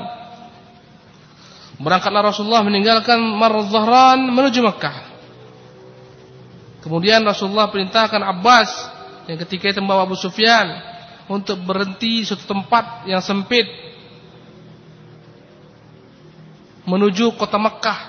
[1.79, 4.97] Berangkatlah Rasulullah meninggalkan Mar Zahran menuju Mekah.
[6.83, 8.69] Kemudian Rasulullah perintahkan Abbas
[9.31, 10.92] yang ketika itu membawa Abu Sufyan
[11.33, 13.65] untuk berhenti suatu tempat yang sempit
[16.85, 17.99] menuju kota Mekah.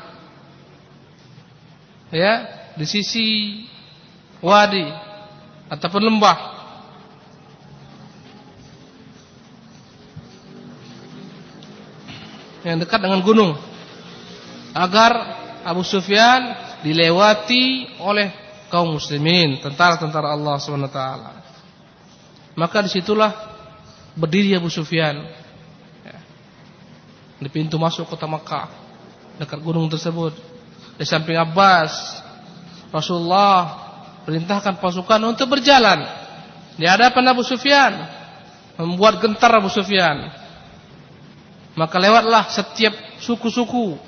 [2.12, 2.32] Ya,
[2.76, 3.26] di sisi
[4.44, 4.84] wadi
[5.72, 6.54] ataupun lembah.
[12.64, 13.52] yang dekat dengan gunung
[14.72, 15.12] agar
[15.68, 18.32] Abu Sufyan dilewati oleh
[18.72, 21.43] kaum muslimin, tentara-tentara Allah SWT.
[22.54, 23.34] Maka di situlah
[24.14, 25.18] berdiri Abu Sufyan
[26.06, 26.18] ya,
[27.42, 28.70] di pintu masuk kota Makkah
[29.38, 30.34] dekat gunung tersebut.
[30.94, 32.22] Di samping Abbas,
[32.94, 33.82] Rasulullah
[34.22, 36.06] perintahkan pasukan untuk berjalan
[36.78, 37.92] di hadapan Abu Sufyan,
[38.78, 40.30] membuat gentar Abu Sufyan.
[41.74, 43.98] Maka lewatlah setiap suku-suku,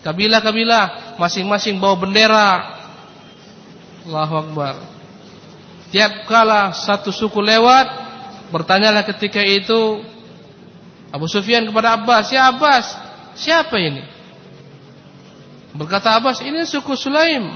[0.00, 2.48] kabilah-kabilah, masing-masing bawa bendera.
[4.08, 4.93] Allahu Akbar.
[5.94, 7.86] Tiap kala satu suku lewat,
[8.50, 10.02] bertanyalah ketika itu
[11.14, 12.98] Abu Sufyan kepada Abbas, "Ya Abbas,
[13.38, 14.02] siapa ini?"
[15.70, 17.46] Berkata Abbas, "Ini suku Sulaim."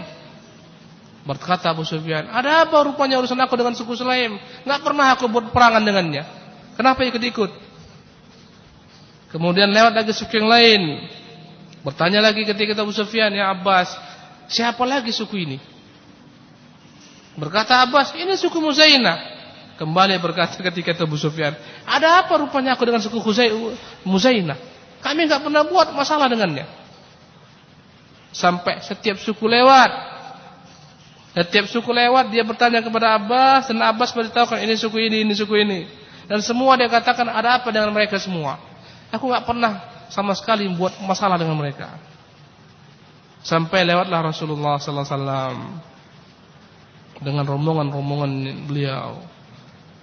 [1.26, 4.38] Berkata Abu Sufyan, "Ada apa rupanya urusan aku dengan suku Sulaim?
[4.62, 6.22] Enggak pernah aku buat perangan dengannya.
[6.78, 7.50] Kenapa ikut-ikut?"
[9.34, 10.82] Kemudian lewat lagi suku yang lain.
[11.82, 13.98] Bertanya lagi ketika Abu Sufyan, "Ya Abbas,
[14.46, 15.58] siapa lagi suku ini?"
[17.38, 19.38] Berkata Abbas, "Ini suku Muzaina."
[19.78, 21.54] Kembali berkata ketika itu Abu Sufyan,
[21.86, 23.22] "Ada apa rupanya aku dengan suku
[24.02, 24.58] Muzaina?
[24.98, 26.66] Kami enggak pernah buat masalah dengannya."
[28.34, 29.88] Sampai setiap suku lewat,
[31.32, 35.54] setiap suku lewat dia bertanya kepada Abbas dan Abbas beritahukan ini suku ini, ini suku
[35.62, 35.80] ini.
[36.28, 38.60] Dan semua dia katakan ada apa dengan mereka semua.
[39.08, 41.96] Aku nggak pernah sama sekali membuat masalah dengan mereka.
[43.40, 45.56] Sampai lewatlah Rasulullah sallallahu alaihi wasallam
[47.18, 48.32] dengan rombongan-rombongan
[48.66, 49.18] beliau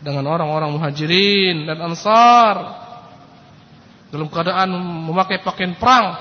[0.04, 2.56] dengan orang-orang muhajirin dan ansar
[4.12, 4.75] dalam keadaan
[5.08, 6.13] memakai pakaian perang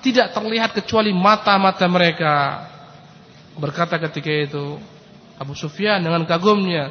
[0.00, 2.34] tidak terlihat kecuali mata-mata mereka
[3.60, 4.80] berkata ketika itu
[5.36, 6.90] Abu Sufyan dengan kagumnya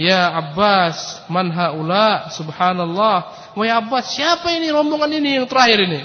[0.00, 2.32] Ya Abbas, man haula?
[2.32, 3.52] Subhanallah.
[3.52, 6.00] Wahai Abbas, siapa ini rombongan ini yang terakhir ini?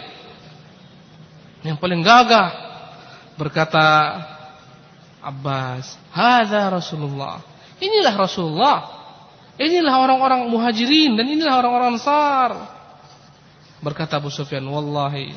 [1.63, 2.49] Yang paling gagah.
[3.39, 3.87] Berkata
[5.25, 7.41] Abbas, "Hadza Rasulullah."
[7.81, 8.77] Inilah Rasulullah.
[9.57, 12.51] Inilah orang-orang Muhajirin dan inilah orang-orang Ansar.
[13.79, 15.33] Berkata Abu Sufyan, "Wallahi,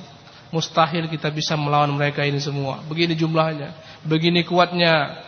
[0.51, 2.83] mustahil kita bisa melawan mereka ini semua.
[2.87, 3.74] Begini jumlahnya,
[4.05, 5.24] begini kuatnya."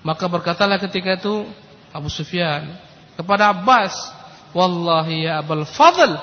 [0.00, 1.44] Maka berkatalah ketika itu
[1.92, 2.76] Abu Sufyan
[3.18, 3.92] kepada Abbas,
[4.56, 6.16] "Wallahi ya Abul Fadl,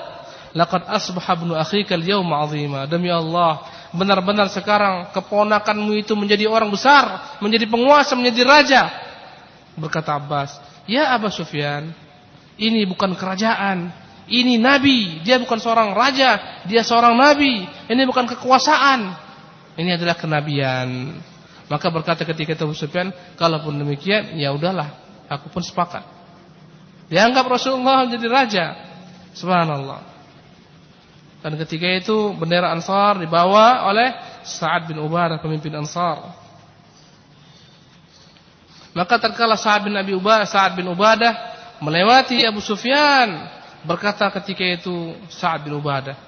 [0.56, 3.62] laqad asbaha ibnu akhika al-yawma 'azima." Demi Allah,
[3.96, 8.82] benar-benar sekarang keponakanmu itu menjadi orang besar, menjadi penguasa, menjadi raja.
[9.76, 11.90] Berkata Abbas, "Ya Abu Sufyan,
[12.60, 13.90] ini bukan kerajaan,
[14.28, 15.20] ini nabi.
[15.24, 17.64] Dia bukan seorang raja, dia seorang nabi.
[17.88, 19.00] Ini bukan kekuasaan.
[19.76, 21.16] Ini adalah kenabian."
[21.66, 24.86] Maka berkata ketika itu Abu Sufyan, kalaupun demikian, ya udahlah,
[25.26, 26.06] aku pun sepakat.
[27.10, 28.64] Dianggap Rasulullah menjadi raja.
[29.34, 30.15] Subhanallah.
[31.46, 34.10] Dan ketika itu bendera Ansar dibawa oleh
[34.42, 36.34] Sa'ad bin Ubadah pemimpin Ansar.
[38.90, 43.46] Maka terkala Sa'ad bin Abi Ubadah, Sa'ad bin Ubadah melewati Abu Sufyan,
[43.86, 46.18] berkata ketika itu Sa'ad bin Ubadah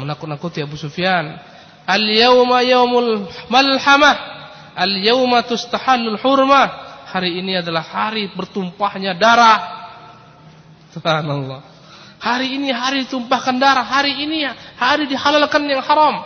[0.00, 1.36] menakut-nakuti Abu Sufyan,
[1.84, 4.16] Al-yawma yawmul malhamah.
[4.80, 6.88] Al-yawma tustahallul hurmah.
[7.12, 9.60] Hari ini adalah hari bertumpahnya darah.
[10.96, 11.75] Subhanallah.
[12.16, 13.84] Hari ini hari tumpahkan darah.
[13.84, 14.48] Hari ini
[14.80, 16.24] hari dihalalkan yang haram.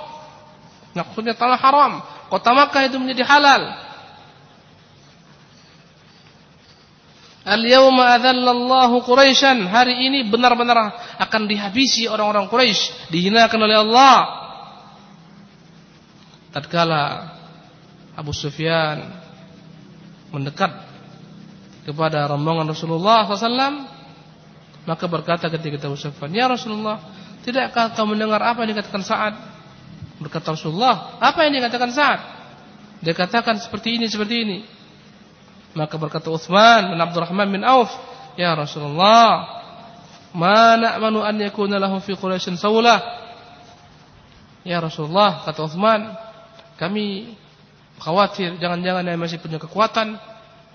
[0.94, 1.92] Maksudnya tanah haram.
[2.30, 3.90] Kota Makkah itu menjadi halal.
[7.40, 9.66] Al-yawma adhallallahu Quraisyan.
[9.66, 14.16] Hari ini benar-benar akan dihabisi orang-orang Quraisy, dihinakan oleh Allah.
[16.54, 17.02] Tatkala
[18.14, 19.06] Abu Sufyan
[20.30, 20.70] mendekat
[21.82, 23.89] kepada rombongan Rasulullah SAW,
[24.88, 27.00] maka berkata ketika Abu Sufyan, "Ya Rasulullah,
[27.44, 29.34] tidakkah kau mendengar apa yang dikatakan Sa'ad?"
[30.20, 32.20] Berkata Rasulullah, "Apa yang dikatakan Sa'ad?"
[33.00, 34.58] Dia katakan seperti ini, seperti ini.
[35.72, 37.88] Maka berkata Uthman bin Abdurrahman bin Auf,
[38.36, 39.48] "Ya Rasulullah,
[40.36, 43.00] ma na'manu an yakuna lahu fi Quraisy sawlah."
[44.60, 46.12] Ya Rasulullah, kata Uthman,
[46.76, 47.36] kami
[47.96, 50.20] khawatir jangan-jangan dia masih punya kekuatan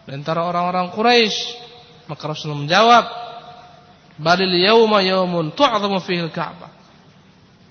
[0.10, 1.38] di antara orang-orang Quraisy.
[2.10, 3.06] Maka Rasulullah menjawab,
[4.16, 6.72] "Balil yauma yaumun tu'zamu fihi al-Ka'bah."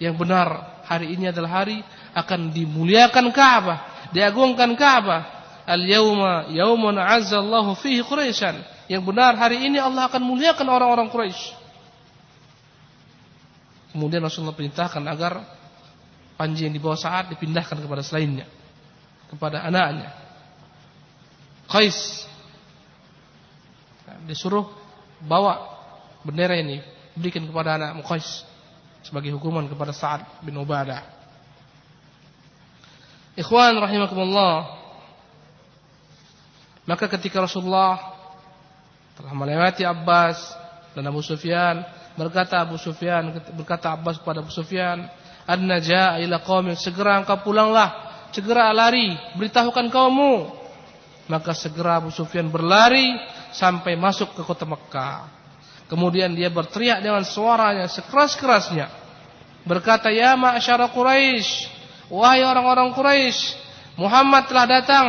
[0.03, 0.49] Yang benar,
[0.85, 1.81] hari ini adalah hari
[2.13, 5.33] akan dimuliakan Ka'bah, diagungkan Ka'bah.
[5.65, 8.61] Al-yauma yaumun azzallahu fihi Quraisyan.
[8.85, 11.57] Yang benar hari ini Allah akan muliakan orang-orang Quraisy.
[13.97, 15.41] Kemudian Rasulullah perintahkan agar
[16.37, 18.45] panji yang dibawa saat dipindahkan kepada selainnya
[19.35, 20.15] kepada anaknya.
[21.67, 22.29] Qais
[24.31, 24.71] disuruh
[25.25, 25.74] bawa
[26.25, 26.83] bendera ini
[27.15, 28.43] berikan kepada anak Qais
[29.05, 31.05] sebagai hukuman kepada Sa'ad bin Ubadah.
[33.39, 34.83] Ikhwan rahimakumullah.
[36.85, 37.97] Maka ketika Rasulullah
[39.17, 40.37] telah melewati Abbas
[40.93, 41.85] dan Abu Sufyan,
[42.19, 45.09] berkata Abu Sufyan berkata Abbas kepada Abu Sufyan,
[45.49, 50.51] "Anna jaa ila qaumik, segera engkau pulanglah segera lari, beritahukan kaummu.
[51.31, 53.17] Maka segera Abu Sufyan berlari
[53.55, 55.44] sampai masuk ke kota Mekah.
[55.85, 58.89] Kemudian dia berteriak dengan suaranya sekeras-kerasnya.
[59.65, 61.69] Berkata, Ya ma'asyara Quraisy,
[62.13, 63.57] wahai orang-orang Quraisy,
[64.01, 65.07] Muhammad telah datang.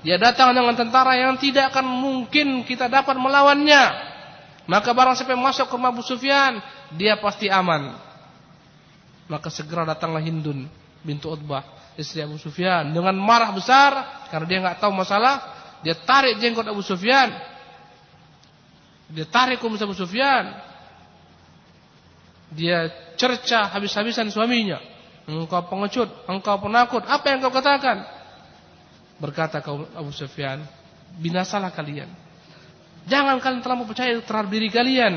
[0.00, 4.10] Dia datang dengan tentara yang tidak akan mungkin kita dapat melawannya.
[4.70, 6.62] Maka barang siapa yang masuk ke rumah Abu Sufyan,
[6.94, 7.98] dia pasti aman.
[9.26, 10.66] Maka segera datanglah Hindun
[11.02, 11.64] bintu Utbah
[11.98, 15.42] istri Abu Sufyan dengan marah besar karena dia nggak tahu masalah,
[15.82, 17.28] dia tarik jenggot Abu Sufyan.
[19.10, 20.54] Dia tarik kumis Abu Sufyan.
[22.50, 24.78] Dia cerca habis-habisan suaminya.
[25.30, 28.02] Engkau pengecut, engkau penakut, apa yang kau katakan?
[29.22, 30.64] Berkata kaum Abu Sufyan,
[31.22, 32.10] binasalah kalian.
[33.06, 35.14] Jangan kalian terlalu percaya terhadap diri kalian.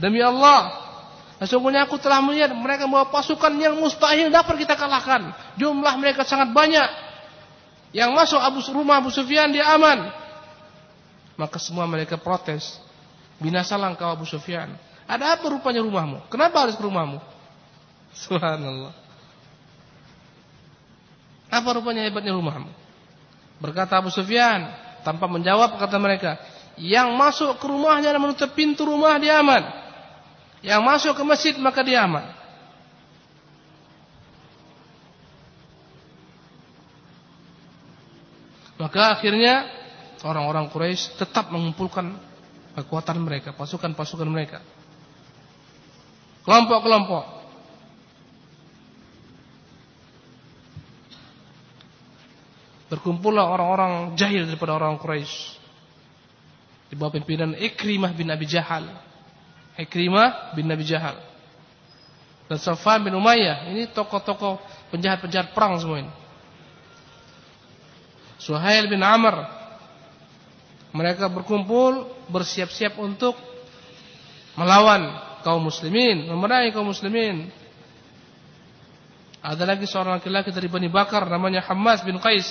[0.00, 0.84] Demi Allah,
[1.34, 5.34] Sesungguhnya aku telah melihat mereka membawa pasukan yang mustahil dapat kita kalahkan.
[5.58, 6.88] Jumlah mereka sangat banyak.
[7.90, 10.08] Yang masuk Abu rumah Abu Sufyan dia aman.
[11.34, 12.78] Maka semua mereka protes.
[13.42, 14.78] Binasalah engkau Abu Sufyan.
[15.04, 16.30] Ada apa rupanya rumahmu?
[16.30, 17.18] Kenapa harus ke rumahmu?
[18.24, 18.94] Subhanallah.
[21.50, 22.70] Apa rupanya hebatnya rumahmu?
[23.58, 24.70] Berkata Abu Sufyan
[25.04, 26.40] tanpa menjawab kata mereka,
[26.80, 29.62] yang masuk ke rumahnya dan menutup pintu rumah dia aman.
[30.64, 32.24] Yang masuk ke masjid maka dia aman.
[38.74, 39.70] Maka akhirnya
[40.24, 42.16] orang-orang Quraisy tetap mengumpulkan
[42.74, 44.64] kekuatan mereka, pasukan-pasukan mereka.
[46.42, 47.44] Kelompok-kelompok.
[52.88, 55.60] Berkumpullah orang-orang jahil daripada orang Quraisy.
[56.88, 58.86] Di bawah pimpinan Ikrimah bin Abi Jahal.
[59.74, 61.18] Ikrimah bin Nabi Jahal.
[62.46, 63.72] Dan Safwan bin Umayyah.
[63.72, 64.60] Ini tokoh-tokoh
[64.92, 66.12] penjahat-penjahat perang semua ini.
[68.38, 69.63] Suhail bin Amr.
[70.94, 73.34] Mereka berkumpul bersiap-siap untuk
[74.54, 75.10] melawan
[75.42, 77.50] kaum muslimin, memerangi kaum muslimin.
[79.44, 82.46] Ada lagi seorang laki-laki dari Bani Bakar namanya Hamas bin Qais.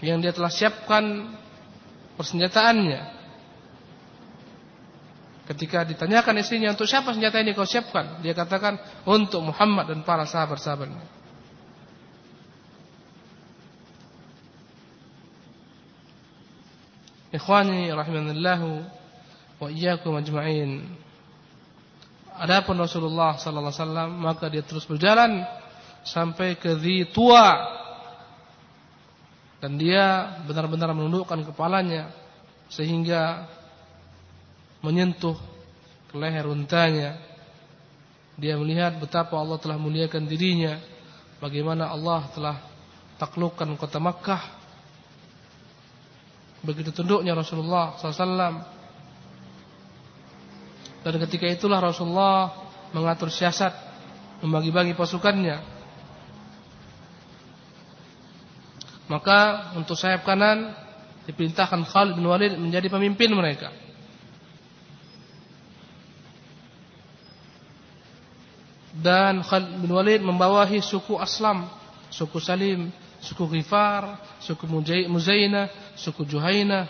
[0.00, 1.04] Yang dia telah siapkan
[2.16, 3.18] persenjataannya
[5.48, 8.76] Ketika ditanyakan istrinya untuk siapa senjata ini kau siapkan, dia katakan
[9.08, 11.00] untuk Muhammad dan para sahabat-sahabatnya.
[17.38, 18.82] Ikhwani rahimanallahu
[19.62, 20.90] wa iyyakum ajma'in.
[22.38, 25.46] Adapun Rasulullah sallallahu alaihi wasallam maka dia terus berjalan
[26.02, 27.78] sampai ke Dhi Tua
[29.58, 32.14] dan dia benar-benar menundukkan kepalanya
[32.70, 33.46] sehingga
[34.82, 35.34] menyentuh
[36.10, 37.18] ke leher untanya.
[38.38, 40.78] Dia melihat betapa Allah telah muliakan dirinya.
[41.38, 42.56] bagaimana Allah telah
[43.18, 44.57] taklukkan kota Makkah.
[46.62, 48.78] Begitu tunduknya Rasulullah SAW.
[51.06, 52.50] Dan ketika itulah Rasulullah
[52.90, 53.70] mengatur siasat,
[54.42, 55.78] membagi-bagi pasukannya.
[59.08, 60.76] Maka untuk sayap kanan
[61.24, 63.72] diperintahkan Khalid bin Walid menjadi pemimpin mereka.
[68.98, 71.70] Dan Khalid bin Walid membawahi suku Aslam,
[72.12, 72.92] suku Salim,
[73.22, 74.64] suku Ghifar, suku
[75.10, 76.86] Muzaina, suku Juhaina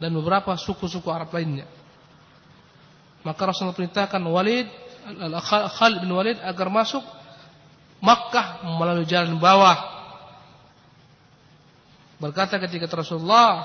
[0.00, 1.66] dan beberapa suku-suku Arab lainnya.
[3.20, 4.68] Maka Rasulullah perintahkan Walid
[5.76, 7.04] Khalid bin Walid agar masuk
[8.00, 10.00] Makkah melalui jalan bawah
[12.20, 13.64] Berkata ketika Rasulullah,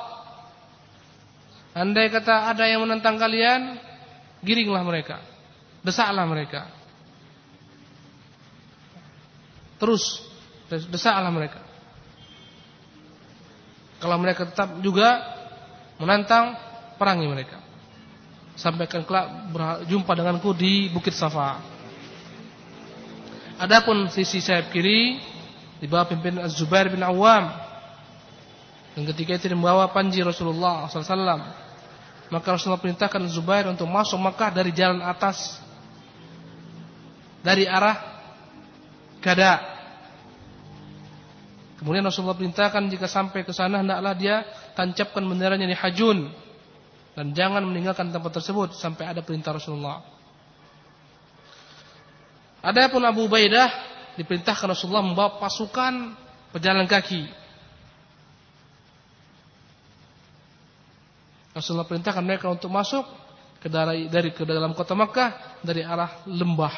[1.75, 3.75] andai kata ada yang menentang kalian,
[4.39, 5.19] giringlah mereka,
[5.83, 6.71] desaklah mereka.
[9.75, 10.23] Terus
[10.71, 11.64] desaklah mereka.
[14.05, 15.17] Kalau mereka tetap juga
[15.97, 16.53] menantang,
[17.01, 17.57] perangi mereka.
[18.53, 21.57] Sampaikan kelak berjumpa denganku di Bukit Safa.
[23.57, 25.17] Adapun sisi sayap kiri
[25.81, 27.65] di bawah pimpinan Az-Zubair bin Awam
[28.95, 31.51] dan ketika itu membawa panji Rasulullah SAW,
[32.31, 35.59] maka Rasulullah perintahkan Zubair untuk masuk Makkah dari jalan atas,
[37.43, 38.15] dari arah
[39.19, 39.74] Gada.
[41.75, 44.47] Kemudian Rasulullah perintahkan jika sampai ke sana hendaklah dia
[44.79, 46.31] tancapkan benderanya di Hajun
[47.15, 49.99] dan jangan meninggalkan tempat tersebut sampai ada perintah Rasulullah.
[52.63, 53.67] Adapun Abu Ubaidah
[54.15, 56.15] diperintahkan Rasulullah membawa pasukan
[56.55, 57.45] pejalan kaki
[61.55, 63.07] Rasulullah perintahkan mereka untuk masuk
[63.63, 66.75] ke dari, dari ke dalam kota Makkah dari arah lembah.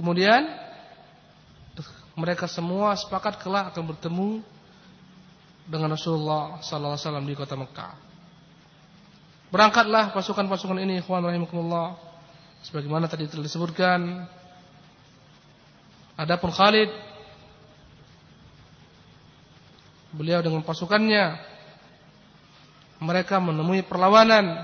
[0.00, 0.40] Kemudian
[2.12, 4.30] mereka semua sepakat kelak akan bertemu
[5.64, 7.94] dengan Rasulullah sallallahu alaihi wasallam di kota Makkah.
[9.52, 11.96] Berangkatlah pasukan-pasukan ini ikhwan rahimakumullah
[12.64, 14.28] sebagaimana tadi telah disebutkan.
[16.16, 16.92] Adapun Khalid
[20.12, 21.40] beliau dengan pasukannya
[23.00, 24.60] mereka menemui perlawanan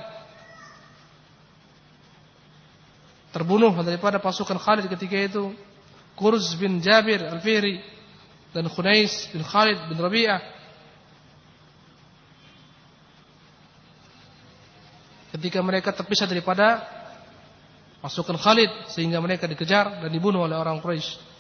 [3.32, 5.52] terbunuh daripada pasukan Khalid ketika itu
[6.18, 7.78] Kurz bin Jabir Al-Fihri
[8.50, 10.40] dan Khunais bin Khalid bin Rabi'ah
[15.38, 16.82] ketika mereka terpisah daripada
[18.02, 21.30] pasukan Khalid sehingga mereka dikejar dan dibunuh oleh orang Quraisy.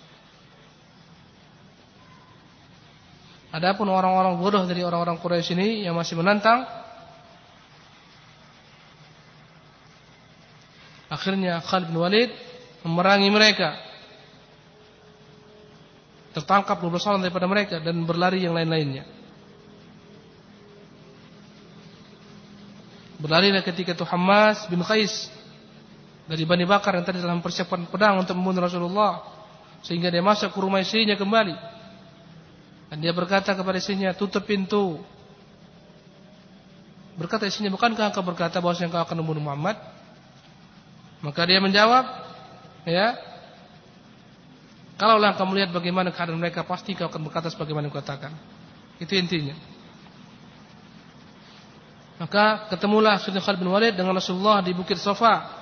[3.48, 6.62] Adapun orang-orang bodoh dari orang-orang Quraisy ini yang masih menantang
[11.08, 12.30] Akhirnya Khalid bin Walid
[12.84, 13.87] memerangi mereka.
[16.36, 19.04] Tertangkap 12 orang daripada mereka dan berlari yang lain-lainnya.
[23.18, 25.26] Berlarilah ketika itu Hamas bin Qais
[26.30, 29.26] dari Bani Bakar yang tadi dalam persiapan pedang untuk membunuh Rasulullah
[29.82, 31.56] sehingga dia masuk ke rumah istrinya kembali.
[32.88, 35.02] Dan dia berkata kepada istrinya tutup pintu.
[37.18, 39.76] Berkata istrinya bukankah engkau berkata bahwa engkau akan membunuh Muhammad?
[41.18, 42.06] Maka dia menjawab,
[42.86, 43.18] ya,
[44.98, 48.34] kalaulah kamu lihat bagaimana keadaan mereka, pasti kau akan berkata sebagaimana yang katakan.
[48.98, 49.54] Itu intinya.
[52.18, 55.54] Maka ketemulah Sayyidina Khalid bin Walid dengan Rasulullah di Bukit Sofa.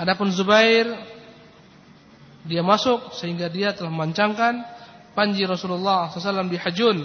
[0.00, 0.88] Adapun Zubair
[2.48, 4.64] dia masuk sehingga dia telah memancangkan
[5.12, 6.98] panji Rasulullah SAW di Hajun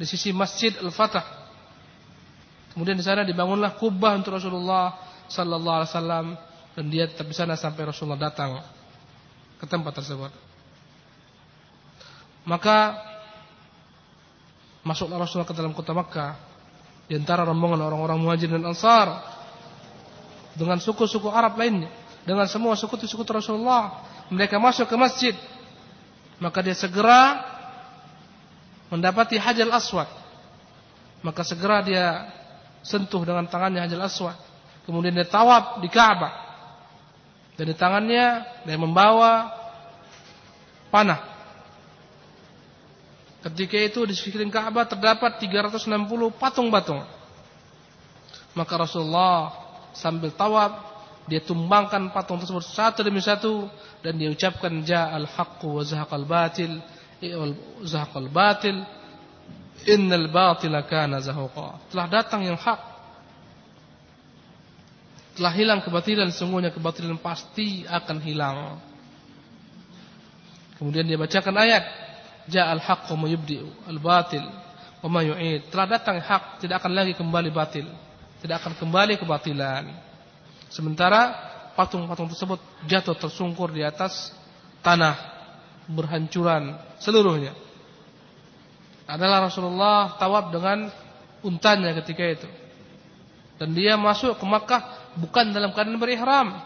[0.00, 1.44] di sisi Masjid Al-Fatah.
[2.72, 4.96] Kemudian di sana dibangunlah kubah untuk Rasulullah
[5.28, 6.26] sallallahu alaihi wasallam
[6.72, 8.64] dan dia tetap di sana sampai Rasulullah datang
[9.60, 10.45] ke tempat tersebut.
[12.46, 12.94] Maka
[14.86, 16.38] masuklah Rasulullah ke dalam kota Makkah
[17.10, 19.34] di antara rombongan orang-orang Muhajir dan Ansar
[20.54, 21.90] dengan suku-suku Arab lainnya,
[22.22, 24.02] dengan semua suku-suku Rasulullah.
[24.32, 25.34] Mereka masuk ke masjid.
[26.42, 27.42] Maka dia segera
[28.90, 30.10] mendapati Hajar Aswad.
[31.22, 32.26] Maka segera dia
[32.82, 34.38] sentuh dengan tangannya Hajar Aswad.
[34.82, 36.46] Kemudian dia tawaf di Ka'bah.
[37.54, 38.26] Dan di tangannya
[38.66, 39.54] dia membawa
[40.90, 41.35] panah.
[43.46, 45.86] Ketika itu di sekeliling Ka'bah terdapat 360
[46.34, 47.06] patung-patung.
[48.58, 49.54] Maka Rasulullah
[49.94, 50.82] sambil tawaf
[51.30, 53.70] dia tumbangkan patung tersebut satu demi satu
[54.02, 56.78] dan dia ucapkan ja'al haqqu wa zahaqal batil
[57.82, 58.82] zahaqal batil
[59.86, 61.78] innal batila kana zahuqa.
[61.94, 62.98] Telah datang yang hak
[65.36, 68.80] telah hilang kebatilan, sungguhnya kebatilan pasti akan hilang.
[70.80, 71.84] Kemudian dia bacakan ayat,
[72.46, 74.44] Ja'al haqqu wa yubdi'u al-batil
[75.02, 75.70] wa ma yu'id.
[75.70, 77.86] Telah datang hak, tidak akan lagi kembali batil.
[78.42, 79.84] Tidak akan kembali kebatilan.
[80.70, 81.34] Sementara
[81.74, 84.34] patung-patung tersebut jatuh tersungkur di atas
[84.82, 85.14] tanah,
[85.90, 87.54] berhancuran seluruhnya.
[89.06, 90.90] Adalah Rasulullah tawab dengan
[91.46, 92.48] untanya ketika itu.
[93.56, 96.58] Dan dia masuk ke Makkah bukan dalam keadaan berihram.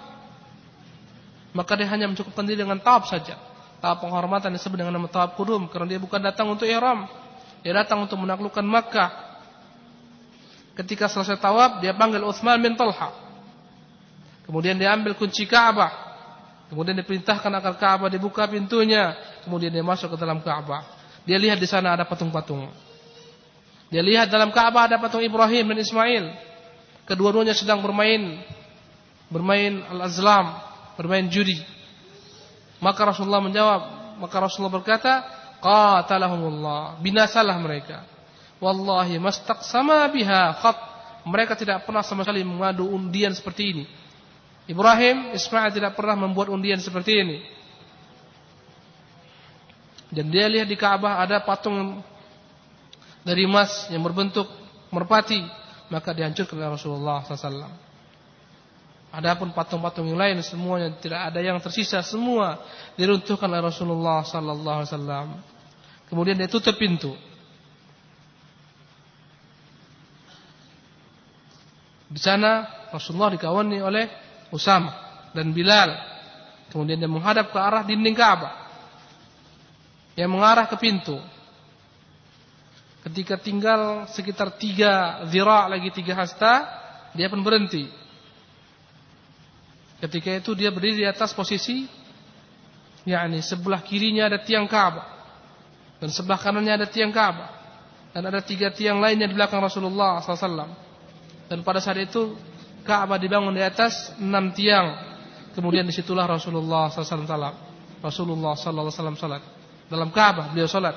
[1.53, 3.49] Maka dia hanya mencukupkan diri dengan tawaf saja.
[3.81, 7.09] Tawaf penghormatan disebut dengan nama tawaf kudum karena dia bukan datang untuk ihram.
[7.64, 9.11] Dia datang untuk menaklukkan Makkah.
[10.76, 13.12] Ketika selesai tawaf, dia panggil Utsman bin Talha.
[14.45, 15.93] Kemudian dia ambil kunci Ka'bah.
[16.68, 19.16] Kemudian diperintahkan agar Ka'bah dibuka pintunya.
[19.45, 20.85] Kemudian dia masuk ke dalam Ka'bah.
[21.24, 22.68] Dia lihat di sana ada patung-patung.
[23.91, 26.24] Dia lihat dalam Ka'bah ada patung Ibrahim dan Ismail.
[27.09, 28.41] Kedua-duanya sedang bermain
[29.31, 30.59] bermain al-azlam,
[30.99, 31.59] bermain judi.
[32.81, 33.81] Maka Rasulullah menjawab,
[34.18, 35.12] maka Rasulullah berkata,
[35.61, 38.09] qatalahumullah, binasalah mereka.
[38.61, 40.78] Wallahi mastaqsama biha khat.
[41.20, 43.85] Mereka tidak pernah sama sekali mengadu undian seperti ini.
[44.64, 47.39] Ibrahim, Ismail tidak pernah membuat undian seperti ini.
[50.09, 52.01] Dan dia lihat di Ka'bah ada patung
[53.20, 54.49] dari emas yang berbentuk
[54.89, 55.45] merpati,
[55.93, 57.89] maka dihancurkan oleh Rasulullah SAW.
[59.11, 62.62] Adapun patung-patung yang lain semuanya tidak ada yang tersisa, semua
[62.94, 65.34] diruntuhkan oleh Rasulullah SAW.
[66.06, 67.11] Kemudian dia tutup pintu.
[72.11, 74.06] Di sana Rasulullah dikawani oleh
[74.54, 75.90] Usama dan Bilal.
[76.70, 78.70] Kemudian dia menghadap ke arah dinding Ka'bah.
[80.14, 81.18] Yang mengarah ke pintu.
[83.06, 86.66] Ketika tinggal sekitar tiga zira lagi tiga hasta,
[87.14, 87.99] dia pun berhenti.
[90.01, 91.84] Ketika itu dia berdiri di atas posisi
[93.05, 95.09] yakni sebelah kirinya ada tiang Ka'bah
[96.01, 97.61] dan sebelah kanannya ada tiang Ka'bah
[98.16, 100.66] dan ada tiga tiang lainnya di belakang Rasulullah SAW.
[101.46, 102.34] Dan pada saat itu
[102.82, 105.12] Ka'bah dibangun di atas enam tiang.
[105.53, 107.26] Kemudian di situlah Rasulullah SAW
[108.01, 108.88] Rasulullah SAW
[109.18, 109.44] salat
[109.92, 110.96] dalam Ka'bah beliau salat.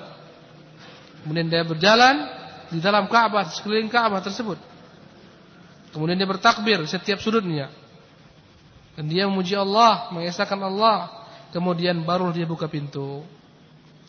[1.24, 2.16] Kemudian dia berjalan
[2.72, 4.56] di dalam Ka'bah, sekeliling Ka'bah tersebut.
[5.92, 7.70] Kemudian dia bertakbir setiap sudutnya.
[8.94, 11.26] Dan dia memuji Allah, mengesahkan Allah.
[11.50, 13.26] Kemudian baru dia buka pintu.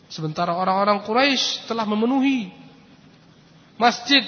[0.09, 2.53] Sementara orang-orang Quraisy telah memenuhi
[3.81, 4.21] masjid.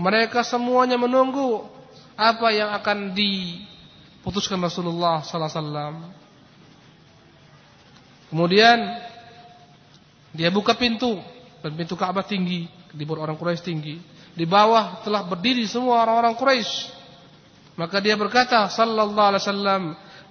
[0.00, 1.66] Mereka semuanya menunggu
[2.14, 5.94] apa yang akan diputuskan Rasulullah sallallahu alaihi wasallam.
[8.30, 8.78] Kemudian
[10.30, 11.18] dia buka pintu
[11.60, 13.98] dan pintu Ka'bah tinggi, di bawah orang Quraisy tinggi.
[14.30, 16.99] Di bawah telah berdiri semua orang-orang Quraisy.
[17.78, 19.82] Maka dia berkata sallallahu alaihi wasallam,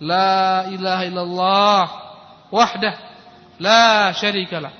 [0.03, 1.83] la ilaha illallah
[2.51, 2.95] wahdah
[3.59, 4.73] la syarikalah.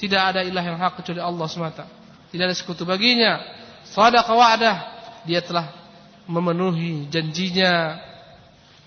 [0.00, 1.84] Tidak ada ilah yang hak kecuali Allah semata.
[2.32, 3.36] Tidak ada sekutu baginya.
[3.84, 4.76] Sadaqa wa'dah.
[5.28, 5.68] Dia telah
[6.24, 8.00] memenuhi janjinya.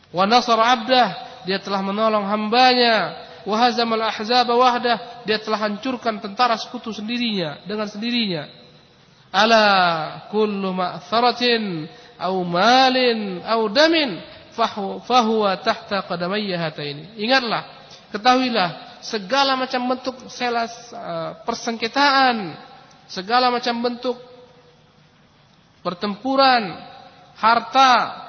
[0.10, 1.08] Wa nasara 'abdah.
[1.46, 3.14] Dia telah menolong hambanya
[3.44, 8.48] wahazamal ahzab wahdah dia telah hancurkan tentara sekutu sendirinya dengan sendirinya
[9.30, 9.66] ala
[10.32, 11.88] kullu ma'tharatin
[12.20, 14.22] au malin au damin
[15.08, 17.66] fahuwa tahta qadamayya hataini ingatlah
[18.14, 22.56] ketahuilah segala macam bentuk selas uh, persengketaan
[23.10, 24.16] segala macam bentuk
[25.84, 26.72] pertempuran
[27.36, 28.24] harta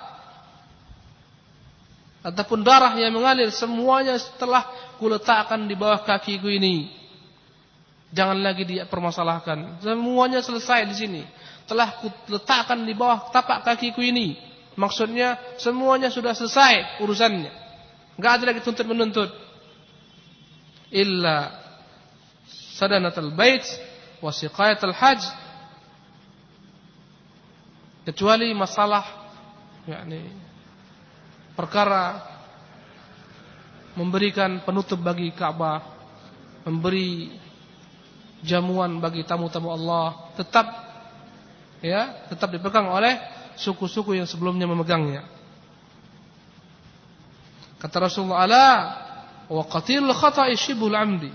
[2.25, 4.65] ataupun darah yang mengalir semuanya setelah
[4.97, 6.89] kuletakkan di bawah kakiku ini.
[8.15, 9.85] Jangan lagi dipermasalahkan.
[9.85, 11.23] Semuanya selesai di sini.
[11.65, 14.37] Telah kuletakkan di bawah tapak kakiku ini.
[14.75, 17.53] Maksudnya semuanya sudah selesai urusannya.
[18.19, 19.31] Enggak ada lagi tuntut menuntut.
[20.93, 21.65] Illa
[22.75, 23.65] sadanatul bait
[24.21, 25.23] wa siqayatul hajj.
[28.05, 29.05] Kecuali masalah
[29.89, 30.29] yakni
[31.57, 32.21] perkara
[33.95, 35.81] memberikan penutup bagi Ka'bah,
[36.67, 37.31] memberi
[38.45, 40.84] jamuan bagi tamu-tamu Allah, tetap
[41.85, 43.21] ya, tetap dipegang oleh
[43.61, 45.29] suku-suku yang sebelumnya memegangnya.
[47.77, 48.67] Kata Rasulullah ala
[49.53, 51.29] wa qatil khata'i shibul amdi.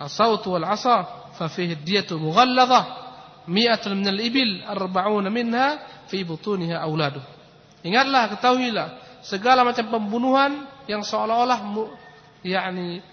[0.00, 2.84] As-saut wal 'asa fa fihi diyatu mughalladhah
[3.44, 7.22] mi'atun min al-ibil arba'una minha fi butuniha auladuh.
[7.84, 11.60] Ingatlah, ketahuilah, segala macam pembunuhan yang seolah-olah
[12.42, 13.04] yakni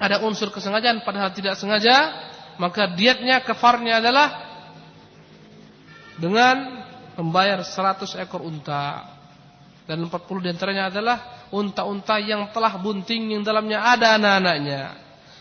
[0.00, 2.16] ada unsur kesengajaan padahal tidak sengaja,
[2.56, 4.49] maka dietnya kefarnya adalah
[6.20, 6.84] dengan
[7.16, 9.16] membayar 100 ekor unta.
[9.88, 11.18] Dan 40 di antaranya adalah
[11.50, 14.82] unta-unta yang telah bunting yang dalamnya ada anak-anaknya.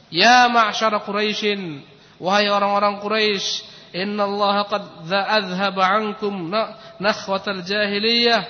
[0.10, 1.86] Ya ma'syara Quraisyin,
[2.18, 3.62] wahai orang-orang Quraisy,
[3.94, 6.50] inna Allah qad adhaba 'ankum
[6.98, 8.42] nakhwatal jahiliyah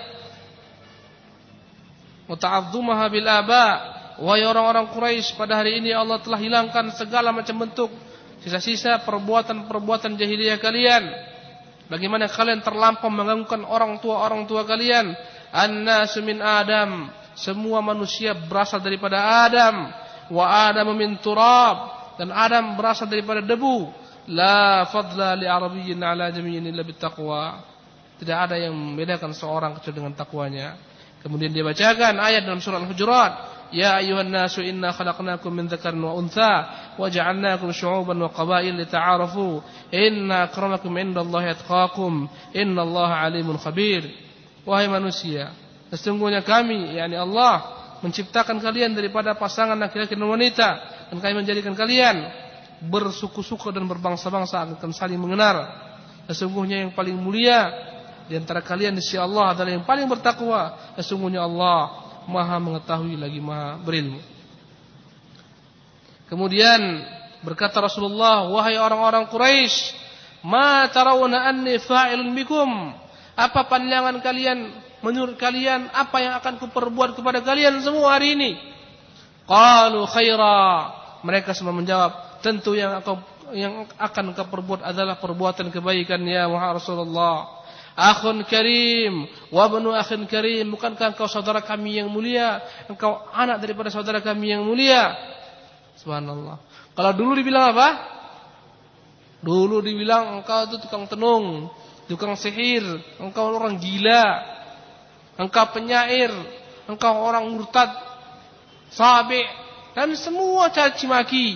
[2.32, 3.66] wa ta'azzumaha bil aba.
[4.24, 7.92] Wahai orang-orang Quraisy, pada hari ini Allah telah hilangkan segala macam bentuk
[8.40, 11.29] sisa-sisa perbuatan-perbuatan jahiliyah kalian.
[11.90, 15.18] Bagaimana kalian terlampau mengganggukan orang tua-orang tua kalian?
[15.50, 17.10] An-nasu Adam.
[17.34, 19.90] Semua manusia berasal daripada Adam
[20.30, 23.90] wa Adam min turab dan Adam berasal daripada debu.
[24.30, 27.66] La fadla li arabiyyin ala jamiyyin illa bittaqwa.
[28.22, 30.68] Tidak ada yang membedakan seorang kecuali dengan takwanya.
[31.26, 36.18] Kemudian dia bacakan ayat dalam surah Al-Hujurat, "Ya ayuhan nasu inna khalaqnakum min dzakarin wa
[36.18, 36.54] untha
[36.98, 39.62] wa ja'alnakum syu'uban wa qabail lita'arafu.
[39.94, 42.30] Inna akramakum indallahi atqakum.
[42.54, 44.06] Innallaha alimun khabir."
[44.68, 45.50] Wahai manusia,
[45.90, 50.70] sesungguhnya kami, yakni Allah menciptakan kalian daripada pasangan laki-laki dan wanita
[51.12, 52.32] dan kami menjadikan kalian
[52.88, 55.68] bersuku-suku dan berbangsa-bangsa akan saling mengenal.
[56.32, 57.68] Sesungguhnya yang paling mulia
[58.30, 60.94] di antara kalian di sisi Allah adalah yang paling bertakwa.
[60.96, 64.22] Sesungguhnya Allah Maha mengetahui lagi Maha berilmu.
[66.30, 67.02] Kemudian
[67.42, 69.98] berkata Rasulullah, "Wahai orang-orang Quraisy,
[70.46, 72.94] ma tarawna anni fa'ilun bikum?"
[73.34, 74.70] Apa pandangan kalian
[75.02, 78.52] menurut kalian apa yang akan kuperbuat kepada kalian semua hari ini?
[79.50, 80.94] Qalu khaira.
[81.26, 83.02] Mereka semua menjawab, tentu yang
[83.54, 87.59] yang akan kau perbuat adalah perbuatan kebaikan ya Muhammad Rasulullah.
[88.00, 92.64] Akhun karim, wa banu akhin karim, bukankah engkau saudara kami yang mulia?
[92.88, 95.12] Engkau anak daripada saudara kami yang mulia.
[96.00, 96.64] Subhanallah.
[96.96, 97.90] Kalau dulu dibilang apa?
[99.44, 101.68] Dulu dibilang engkau itu tukang tenung,
[102.08, 102.88] tukang sihir,
[103.20, 104.60] engkau orang gila
[105.40, 106.30] engkau penyair,
[106.92, 107.88] engkau orang murtad,
[108.92, 109.40] sabi
[109.96, 111.48] dan semua caci maki.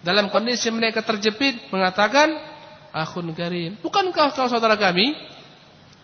[0.00, 2.32] Dalam kondisi mereka terjepit mengatakan,
[2.94, 5.12] "Akhun karim, bukankah kau saudara kami?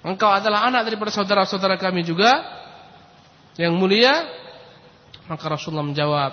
[0.06, 2.30] Engkau adalah anak daripada saudara-saudara kami juga
[3.58, 4.22] yang mulia?"
[5.26, 6.32] Maka Rasulullah menjawab,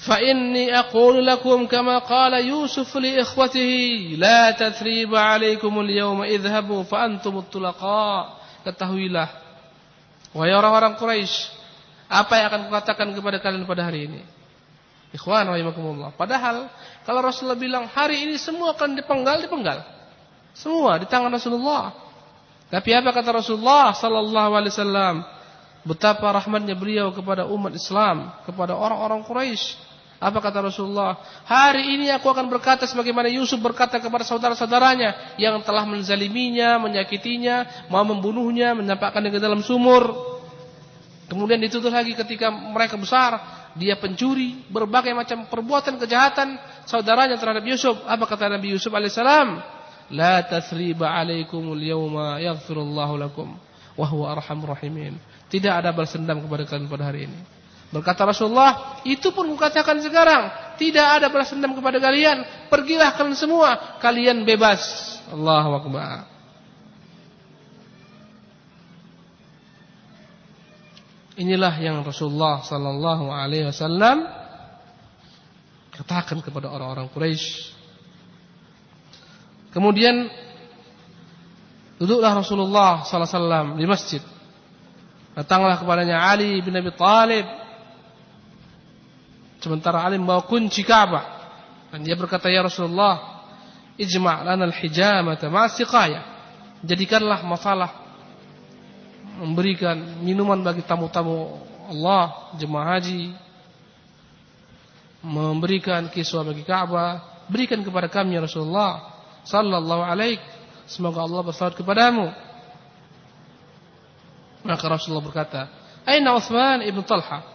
[0.00, 7.04] "Fa inni aqulu lakum kama qala Yusuf li ikhwatihi, la tathriba 'alaykum al-yawma idhhabu fa
[7.04, 9.28] antum at-tulaqa." ketahuilah
[10.32, 11.52] wahai orang-orang Quraisy
[12.08, 14.20] apa yang akan kukatakan kepada kalian pada hari ini
[15.12, 16.72] ikhwan rahimakumullah padahal
[17.04, 19.84] kalau Rasulullah bilang hari ini semua akan dipenggal dipenggal
[20.54, 21.92] semua di tangan Rasulullah
[22.70, 25.14] tapi apa kata Rasulullah sallallahu alaihi wasallam
[25.84, 29.94] betapa rahmatnya beliau kepada umat Islam kepada orang-orang Quraisy
[30.24, 31.20] apa kata Rasulullah?
[31.44, 38.00] Hari ini aku akan berkata sebagaimana Yusuf berkata kepada saudara-saudaranya yang telah menzaliminya, menyakitinya, mau
[38.08, 40.16] membunuhnya, menyampaikannya ke dalam sumur.
[41.28, 43.36] Kemudian dituduh lagi ketika mereka besar,
[43.76, 46.56] dia pencuri, berbagai macam perbuatan kejahatan
[46.88, 48.00] saudaranya terhadap Yusuf.
[48.08, 49.73] Apa kata Nabi Yusuf alaihissalam?
[50.12, 53.56] La tasriba alaikumul yawma yaghfirullahu lakum
[53.96, 55.16] wa huwa arhamur rahimin.
[55.48, 57.38] Tidak ada balas dendam kepada kalian pada hari ini.
[57.94, 62.42] Berkata Rasulullah, itu pun kukatakan sekarang, tidak ada balas dendam kepada kalian.
[62.66, 64.82] Pergilah kalian semua, kalian bebas.
[65.30, 66.26] Allahu akbar.
[71.34, 74.22] Inilah yang Rasulullah sallallahu alaihi wasallam
[75.90, 77.73] katakan kepada orang-orang Quraisy.
[79.74, 80.30] Kemudian
[81.98, 84.22] duduklah Rasulullah sallallahu alaihi wasallam di masjid.
[85.34, 87.64] Datanglah kepadanya Ali bin Abi Thalib
[89.64, 91.24] Sementara Ali membawa kunci Ka'bah.
[91.88, 93.40] Dan dia berkata, "Ya Rasulullah,
[93.96, 96.20] ijma' lana al-hijamata ma'asiqaya."
[96.84, 97.90] Jadikanlah masalah
[99.40, 103.32] memberikan minuman bagi tamu-tamu Allah, jemaah haji,
[105.24, 109.13] memberikan kiswa bagi Ka'bah, berikan kepada kami ya Rasulullah
[109.44, 110.40] sallallahu alaihi
[110.88, 112.32] semoga Allah bersalawat kepadamu.
[114.64, 115.68] Maka Rasulullah berkata,
[116.08, 117.54] "Aina Utsman ibn Talha?"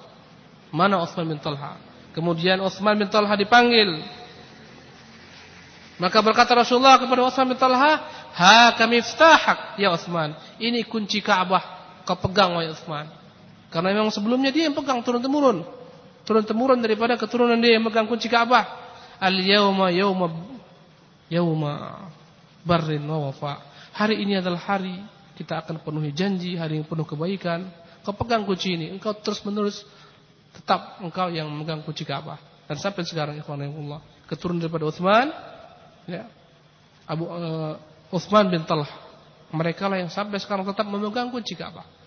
[0.69, 1.81] Mana Utsman bin Talha?
[2.13, 4.01] Kemudian Utsman bin Talha dipanggil.
[5.99, 8.05] Maka berkata Rasulullah kepada Utsman bin Talha,
[8.37, 10.37] "Ha kami iftahak ya Utsman.
[10.61, 11.81] Ini kunci Ka'bah.
[12.05, 13.09] Kau pegang wahai Utsman."
[13.69, 15.65] Karena memang sebelumnya dia yang pegang turun temurun.
[16.25, 18.65] Turun temurun daripada keturunan dia yang pegang kunci Ka'bah.
[19.19, 20.29] Al yauma yauma
[21.29, 22.05] yauma
[22.65, 23.61] barrin wa wafa.
[23.95, 24.99] Hari ini adalah hari
[25.37, 27.69] kita akan penuhi janji, hari yang penuh kebaikan.
[28.03, 29.85] Kau pegang kunci ini, engkau terus menerus
[30.51, 32.41] tetap engkau yang memegang kunci Ka'bah.
[32.65, 35.33] Dan sampai sekarang ikhwan Allah keturunan daripada Utsman
[36.05, 36.29] ya.
[37.09, 37.73] Abu uh,
[38.13, 38.85] Utsman bin Talha
[39.49, 41.99] Mereka lah yang sampai sekarang tetap memegang kunci Ka'bah.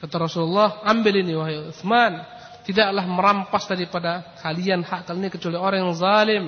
[0.00, 2.39] Kata Rasulullah, ambil ini wahai Uthman.
[2.70, 6.44] Tidaklah merampas daripada kalian hak kalian kecuali orang yang zalim.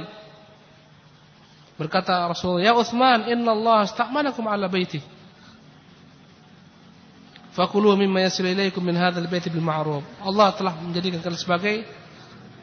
[1.74, 5.02] Berkata Rasulullah, Ya Uthman, inna Allah asta'manakum ala baiti.
[7.58, 10.06] Fakuluh mimma yasil ilaikum min hadzal baiti bil ma'ruf.
[10.22, 11.82] Allah telah menjadikan kalian sebagai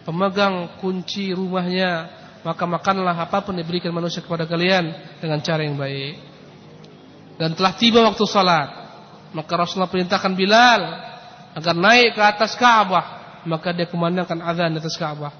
[0.07, 2.07] pemegang kunci rumahnya,
[2.47, 4.87] maka makanlah apa pun diberikan manusia kepada kalian
[5.19, 6.15] dengan cara yang baik.
[7.35, 8.71] Dan telah tiba waktu salat.
[9.35, 10.81] Maka Rasulullah perintahkan Bilal
[11.59, 15.31] agar naik ke atas Ka'bah, maka dia kumandangkan azan atas Ka'bah.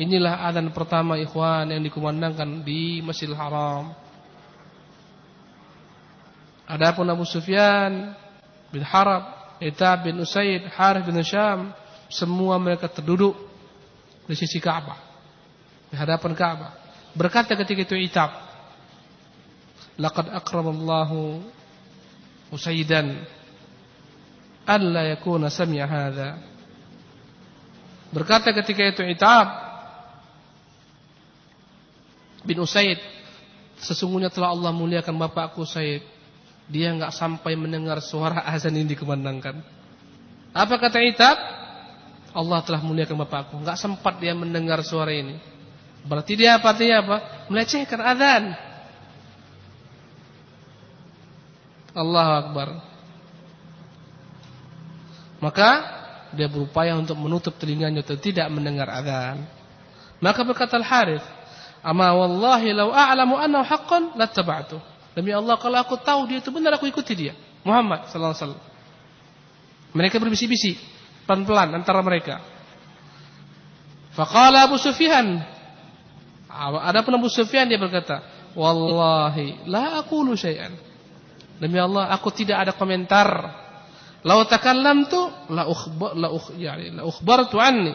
[0.00, 3.92] Inilah azan pertama ikhwan yang dikumandangkan di Masjidil Haram.
[6.64, 8.16] Adapun Abu Sufyan
[8.72, 11.76] bin Harab, Itab bin Usaid, Harith bin Syam,
[12.08, 13.36] semua mereka terduduk
[14.24, 14.96] di sisi Ka'bah.
[15.92, 16.72] Di hadapan Ka'bah.
[17.12, 18.32] Berkata ketika itu Itab,
[20.00, 21.44] "Laqad akramallahu
[22.48, 23.28] Usaidan
[24.64, 26.51] an la yakuna sami'a hadha."
[28.12, 29.48] Berkata ketika itu Itab
[32.44, 33.00] bin Usaid,
[33.80, 36.04] sesungguhnya telah Allah muliakan bapakku Usaid
[36.68, 39.60] dia nggak sampai mendengar suara azan ini dikumandangkan.
[40.52, 41.36] Apa kata Itab?
[42.32, 43.60] Allah telah muliakan bapakku.
[43.60, 45.36] Nggak sempat dia mendengar suara ini.
[46.04, 46.72] Berarti dia apa?
[46.76, 47.48] Dia apa?
[47.48, 48.44] Melecehkan azan.
[51.92, 52.68] Allah Akbar.
[55.44, 55.70] Maka
[56.32, 59.44] dia berupaya untuk menutup telinganya untuk tidak mendengar azan.
[60.22, 61.24] Maka berkata Al-Harith,
[61.82, 64.78] "Ama wallahi law a'lamu annahu haqqan lattaba'tu."
[65.12, 67.34] Demi Allah kalau aku tahu dia itu benar aku ikuti dia.
[67.62, 68.62] Muhammad sallallahu alaihi wasallam.
[69.92, 70.80] Mereka berbisik-bisik
[71.28, 72.40] pelan-pelan antara mereka.
[74.16, 75.40] Faqala Abu Sufyan.
[76.84, 78.24] Adapun Abu Sufyan dia berkata,
[78.56, 80.72] "Wallahi la aqulu syai'an."
[81.60, 83.28] Demi Allah aku tidak ada komentar.
[84.22, 87.94] Lau takallamtu la ukhbar la ukh yani la ukhbartu anni.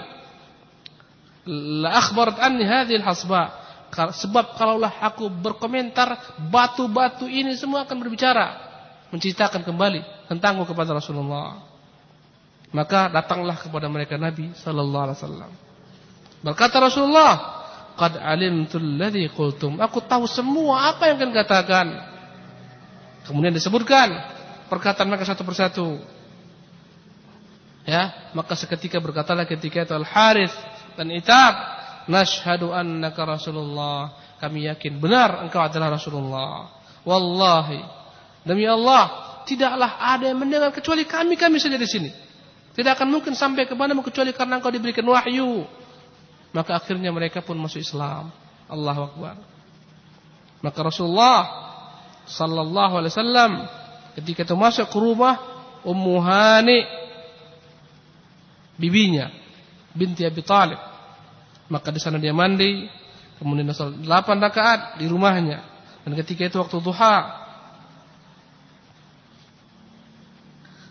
[1.82, 3.65] La akhbarat anni hadhihi al-hasba.
[3.95, 8.67] Sebab kalaulah aku berkomentar, batu-batu ini semua akan berbicara.
[9.15, 11.63] Menceritakan kembali tentangku kepada Rasulullah.
[12.75, 15.51] Maka datanglah kepada mereka Nabi Sallallahu Alaihi Wasallam.
[16.43, 17.57] Berkata Rasulullah,
[17.97, 19.82] Qad alimtul ladhi qultum.
[19.82, 21.88] Aku tahu semua apa yang akan katakan.
[23.25, 24.13] Kemudian disebutkan
[24.69, 25.97] perkataan mereka satu persatu.
[27.88, 30.51] Ya, maka seketika berkatalah ketika itu Al Harith
[30.99, 31.55] dan Itab
[32.11, 34.11] Nashhadu annaka Rasulullah.
[34.43, 36.67] Kami yakin benar engkau adalah Rasulullah.
[37.07, 37.79] Wallahi.
[38.43, 42.11] Demi Allah, tidaklah ada yang mendengar kecuali kami-kami saja di sini.
[42.75, 45.63] Tidak akan mungkin sampai ke mana kecuali karena engkau diberikan wahyu.
[46.51, 48.31] Maka akhirnya mereka pun masuk Islam.
[48.67, 49.35] Allahu Akbar.
[50.59, 51.39] Maka Rasulullah
[52.27, 53.51] sallallahu alaihi wasallam
[54.19, 55.39] ketika itu masuk ke rumah
[55.88, 56.83] Ummu Hani
[58.78, 59.34] bibinya
[59.91, 60.97] binti Abi Talib
[61.67, 62.88] maka di sana dia mandi,
[63.39, 65.59] kemudian sholat 8 rakaat di rumahnya.
[66.07, 67.15] Dan ketika itu waktu duha,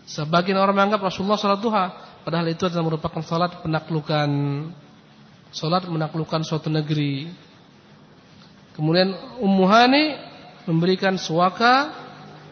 [0.05, 1.85] sebagian orang menganggap Rasulullah sholat duha,
[2.21, 4.29] padahal itu adalah merupakan sholat penaklukan,
[5.49, 7.33] sholat menaklukkan suatu negeri.
[8.77, 10.13] Kemudian Ummu Hani
[10.69, 11.89] memberikan suaka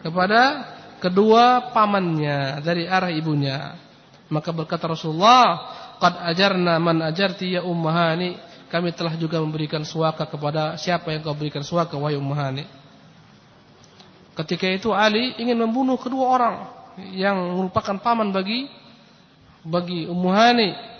[0.02, 3.85] kepada kedua pamannya dari arah ibunya.
[4.26, 8.36] Maka berkata Rasulullah, Qad ajarna man ajarti ya ummahani.
[8.66, 12.66] Kami telah juga memberikan suaka kepada siapa yang kau berikan suaka wahai ummahani.
[14.36, 16.54] Ketika itu Ali ingin membunuh kedua orang
[17.16, 18.68] yang merupakan paman bagi
[19.66, 20.94] bagi Ummuhani.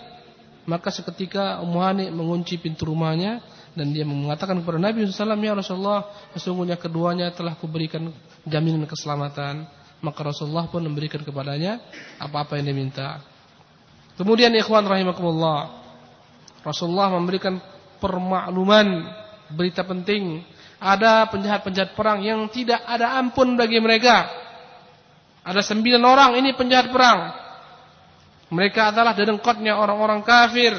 [0.67, 3.39] Maka seketika Ummuhani mengunci pintu rumahnya
[3.71, 8.11] dan dia mengatakan kepada Nabi SAW, Ya Rasulullah, sesungguhnya keduanya telah kuberikan
[8.43, 9.63] jaminan keselamatan.
[9.97, 11.81] Maka Rasulullah pun memberikan kepadanya
[12.21, 13.09] apa-apa yang dia minta.
[14.17, 15.85] Kemudian ikhwan rahimakumullah,
[16.61, 17.57] Rasulullah memberikan
[17.97, 19.09] permakluman
[19.53, 20.41] berita penting.
[20.77, 24.29] Ada penjahat-penjahat perang yang tidak ada ampun bagi mereka.
[25.41, 27.19] Ada sembilan orang ini penjahat perang.
[28.53, 30.77] Mereka adalah dedengkotnya orang-orang kafir.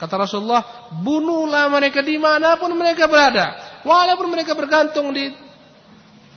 [0.00, 3.78] Kata Rasulullah, bunuhlah mereka di mana pun mereka berada.
[3.84, 5.30] Walaupun mereka bergantung di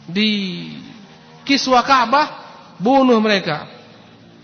[0.05, 0.31] di
[1.45, 2.27] kiswa Ka'bah,
[2.81, 3.69] bunuh mereka.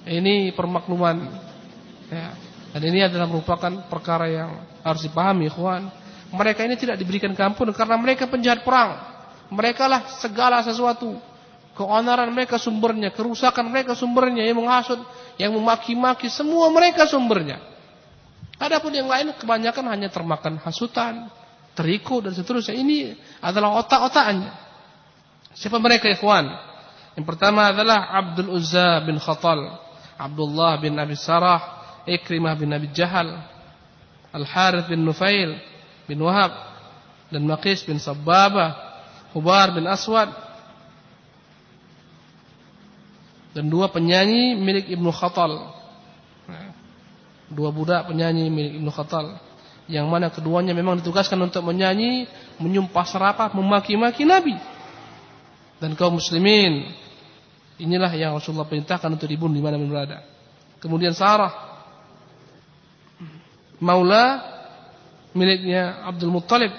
[0.06, 1.42] Ini permakluman
[2.12, 2.36] Ya.
[2.76, 4.52] Dan ini adalah merupakan perkara yang
[4.84, 5.88] harus dipahami, ikhwan.
[6.32, 9.00] Mereka ini tidak diberikan keampunan karena mereka penjahat perang.
[9.52, 11.16] Mereka lah segala sesuatu.
[11.72, 15.00] Keonaran mereka sumbernya, kerusakan mereka sumbernya, yang menghasut,
[15.40, 17.64] yang memaki-maki, semua mereka sumbernya.
[18.60, 21.32] Adapun yang lain kebanyakan hanya termakan hasutan,
[21.76, 22.76] terikut dan seterusnya.
[22.76, 24.52] Ini adalah otak-otaknya.
[25.56, 26.71] Siapa mereka ikhwan?
[27.22, 29.78] Yang pertama adalah Abdul Uzza bin Khatal,
[30.18, 31.62] Abdullah bin Abi Sarah,
[32.10, 33.46] Ikrimah bin Abi Jahal,
[34.34, 35.54] Al-Harith bin Nufail
[36.10, 36.50] bin Wahab
[37.30, 38.74] dan Maqis bin Sabbabah,
[39.38, 40.34] Hubar bin Aswad
[43.54, 45.78] dan dua penyanyi milik Ibnu Khatal.
[47.54, 49.38] Dua budak penyanyi milik Ibnu Khatal
[49.86, 52.26] yang mana keduanya memang ditugaskan untuk menyanyi,
[52.58, 54.58] menyumpah serapah, memaki-maki Nabi
[55.78, 56.98] dan kaum muslimin.
[57.82, 60.22] Inilah yang Rasulullah perintahkan untuk dibunuh di mana berada.
[60.78, 61.72] Kemudian Sarah
[63.82, 64.26] Maula
[65.34, 66.70] miliknya Abdul Muttalib.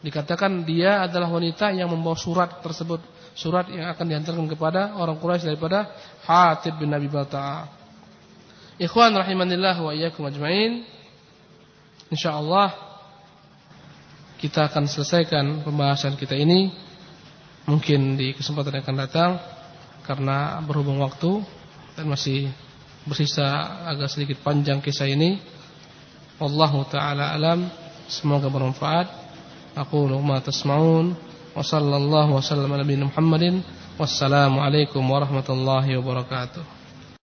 [0.00, 3.04] Dikatakan dia adalah wanita yang membawa surat tersebut,
[3.36, 5.92] surat yang akan dihantarkan kepada orang Quraisy daripada
[6.24, 7.68] Hatib bin Abi Balta'a.
[8.78, 10.86] Ikhwan rahimanillah wa iyyakum ajmain.
[12.08, 12.72] Insyaallah
[14.38, 16.87] kita akan selesaikan pembahasan kita ini
[17.68, 19.30] mungkin di kesempatan yang akan datang
[20.08, 21.44] karena berhubung waktu
[21.92, 22.48] dan masih
[23.04, 23.44] bersisa
[23.84, 25.36] agak sedikit panjang kisah ini.
[26.40, 27.68] Wallahu taala alam.
[28.08, 29.28] Semoga bermanfaat.
[29.76, 31.12] Aku ma tasmaun
[31.52, 33.60] wa sallallahu wa ala Muhammadin
[34.00, 36.77] wassalamu alaikum warahmatullahi wabarakatuh.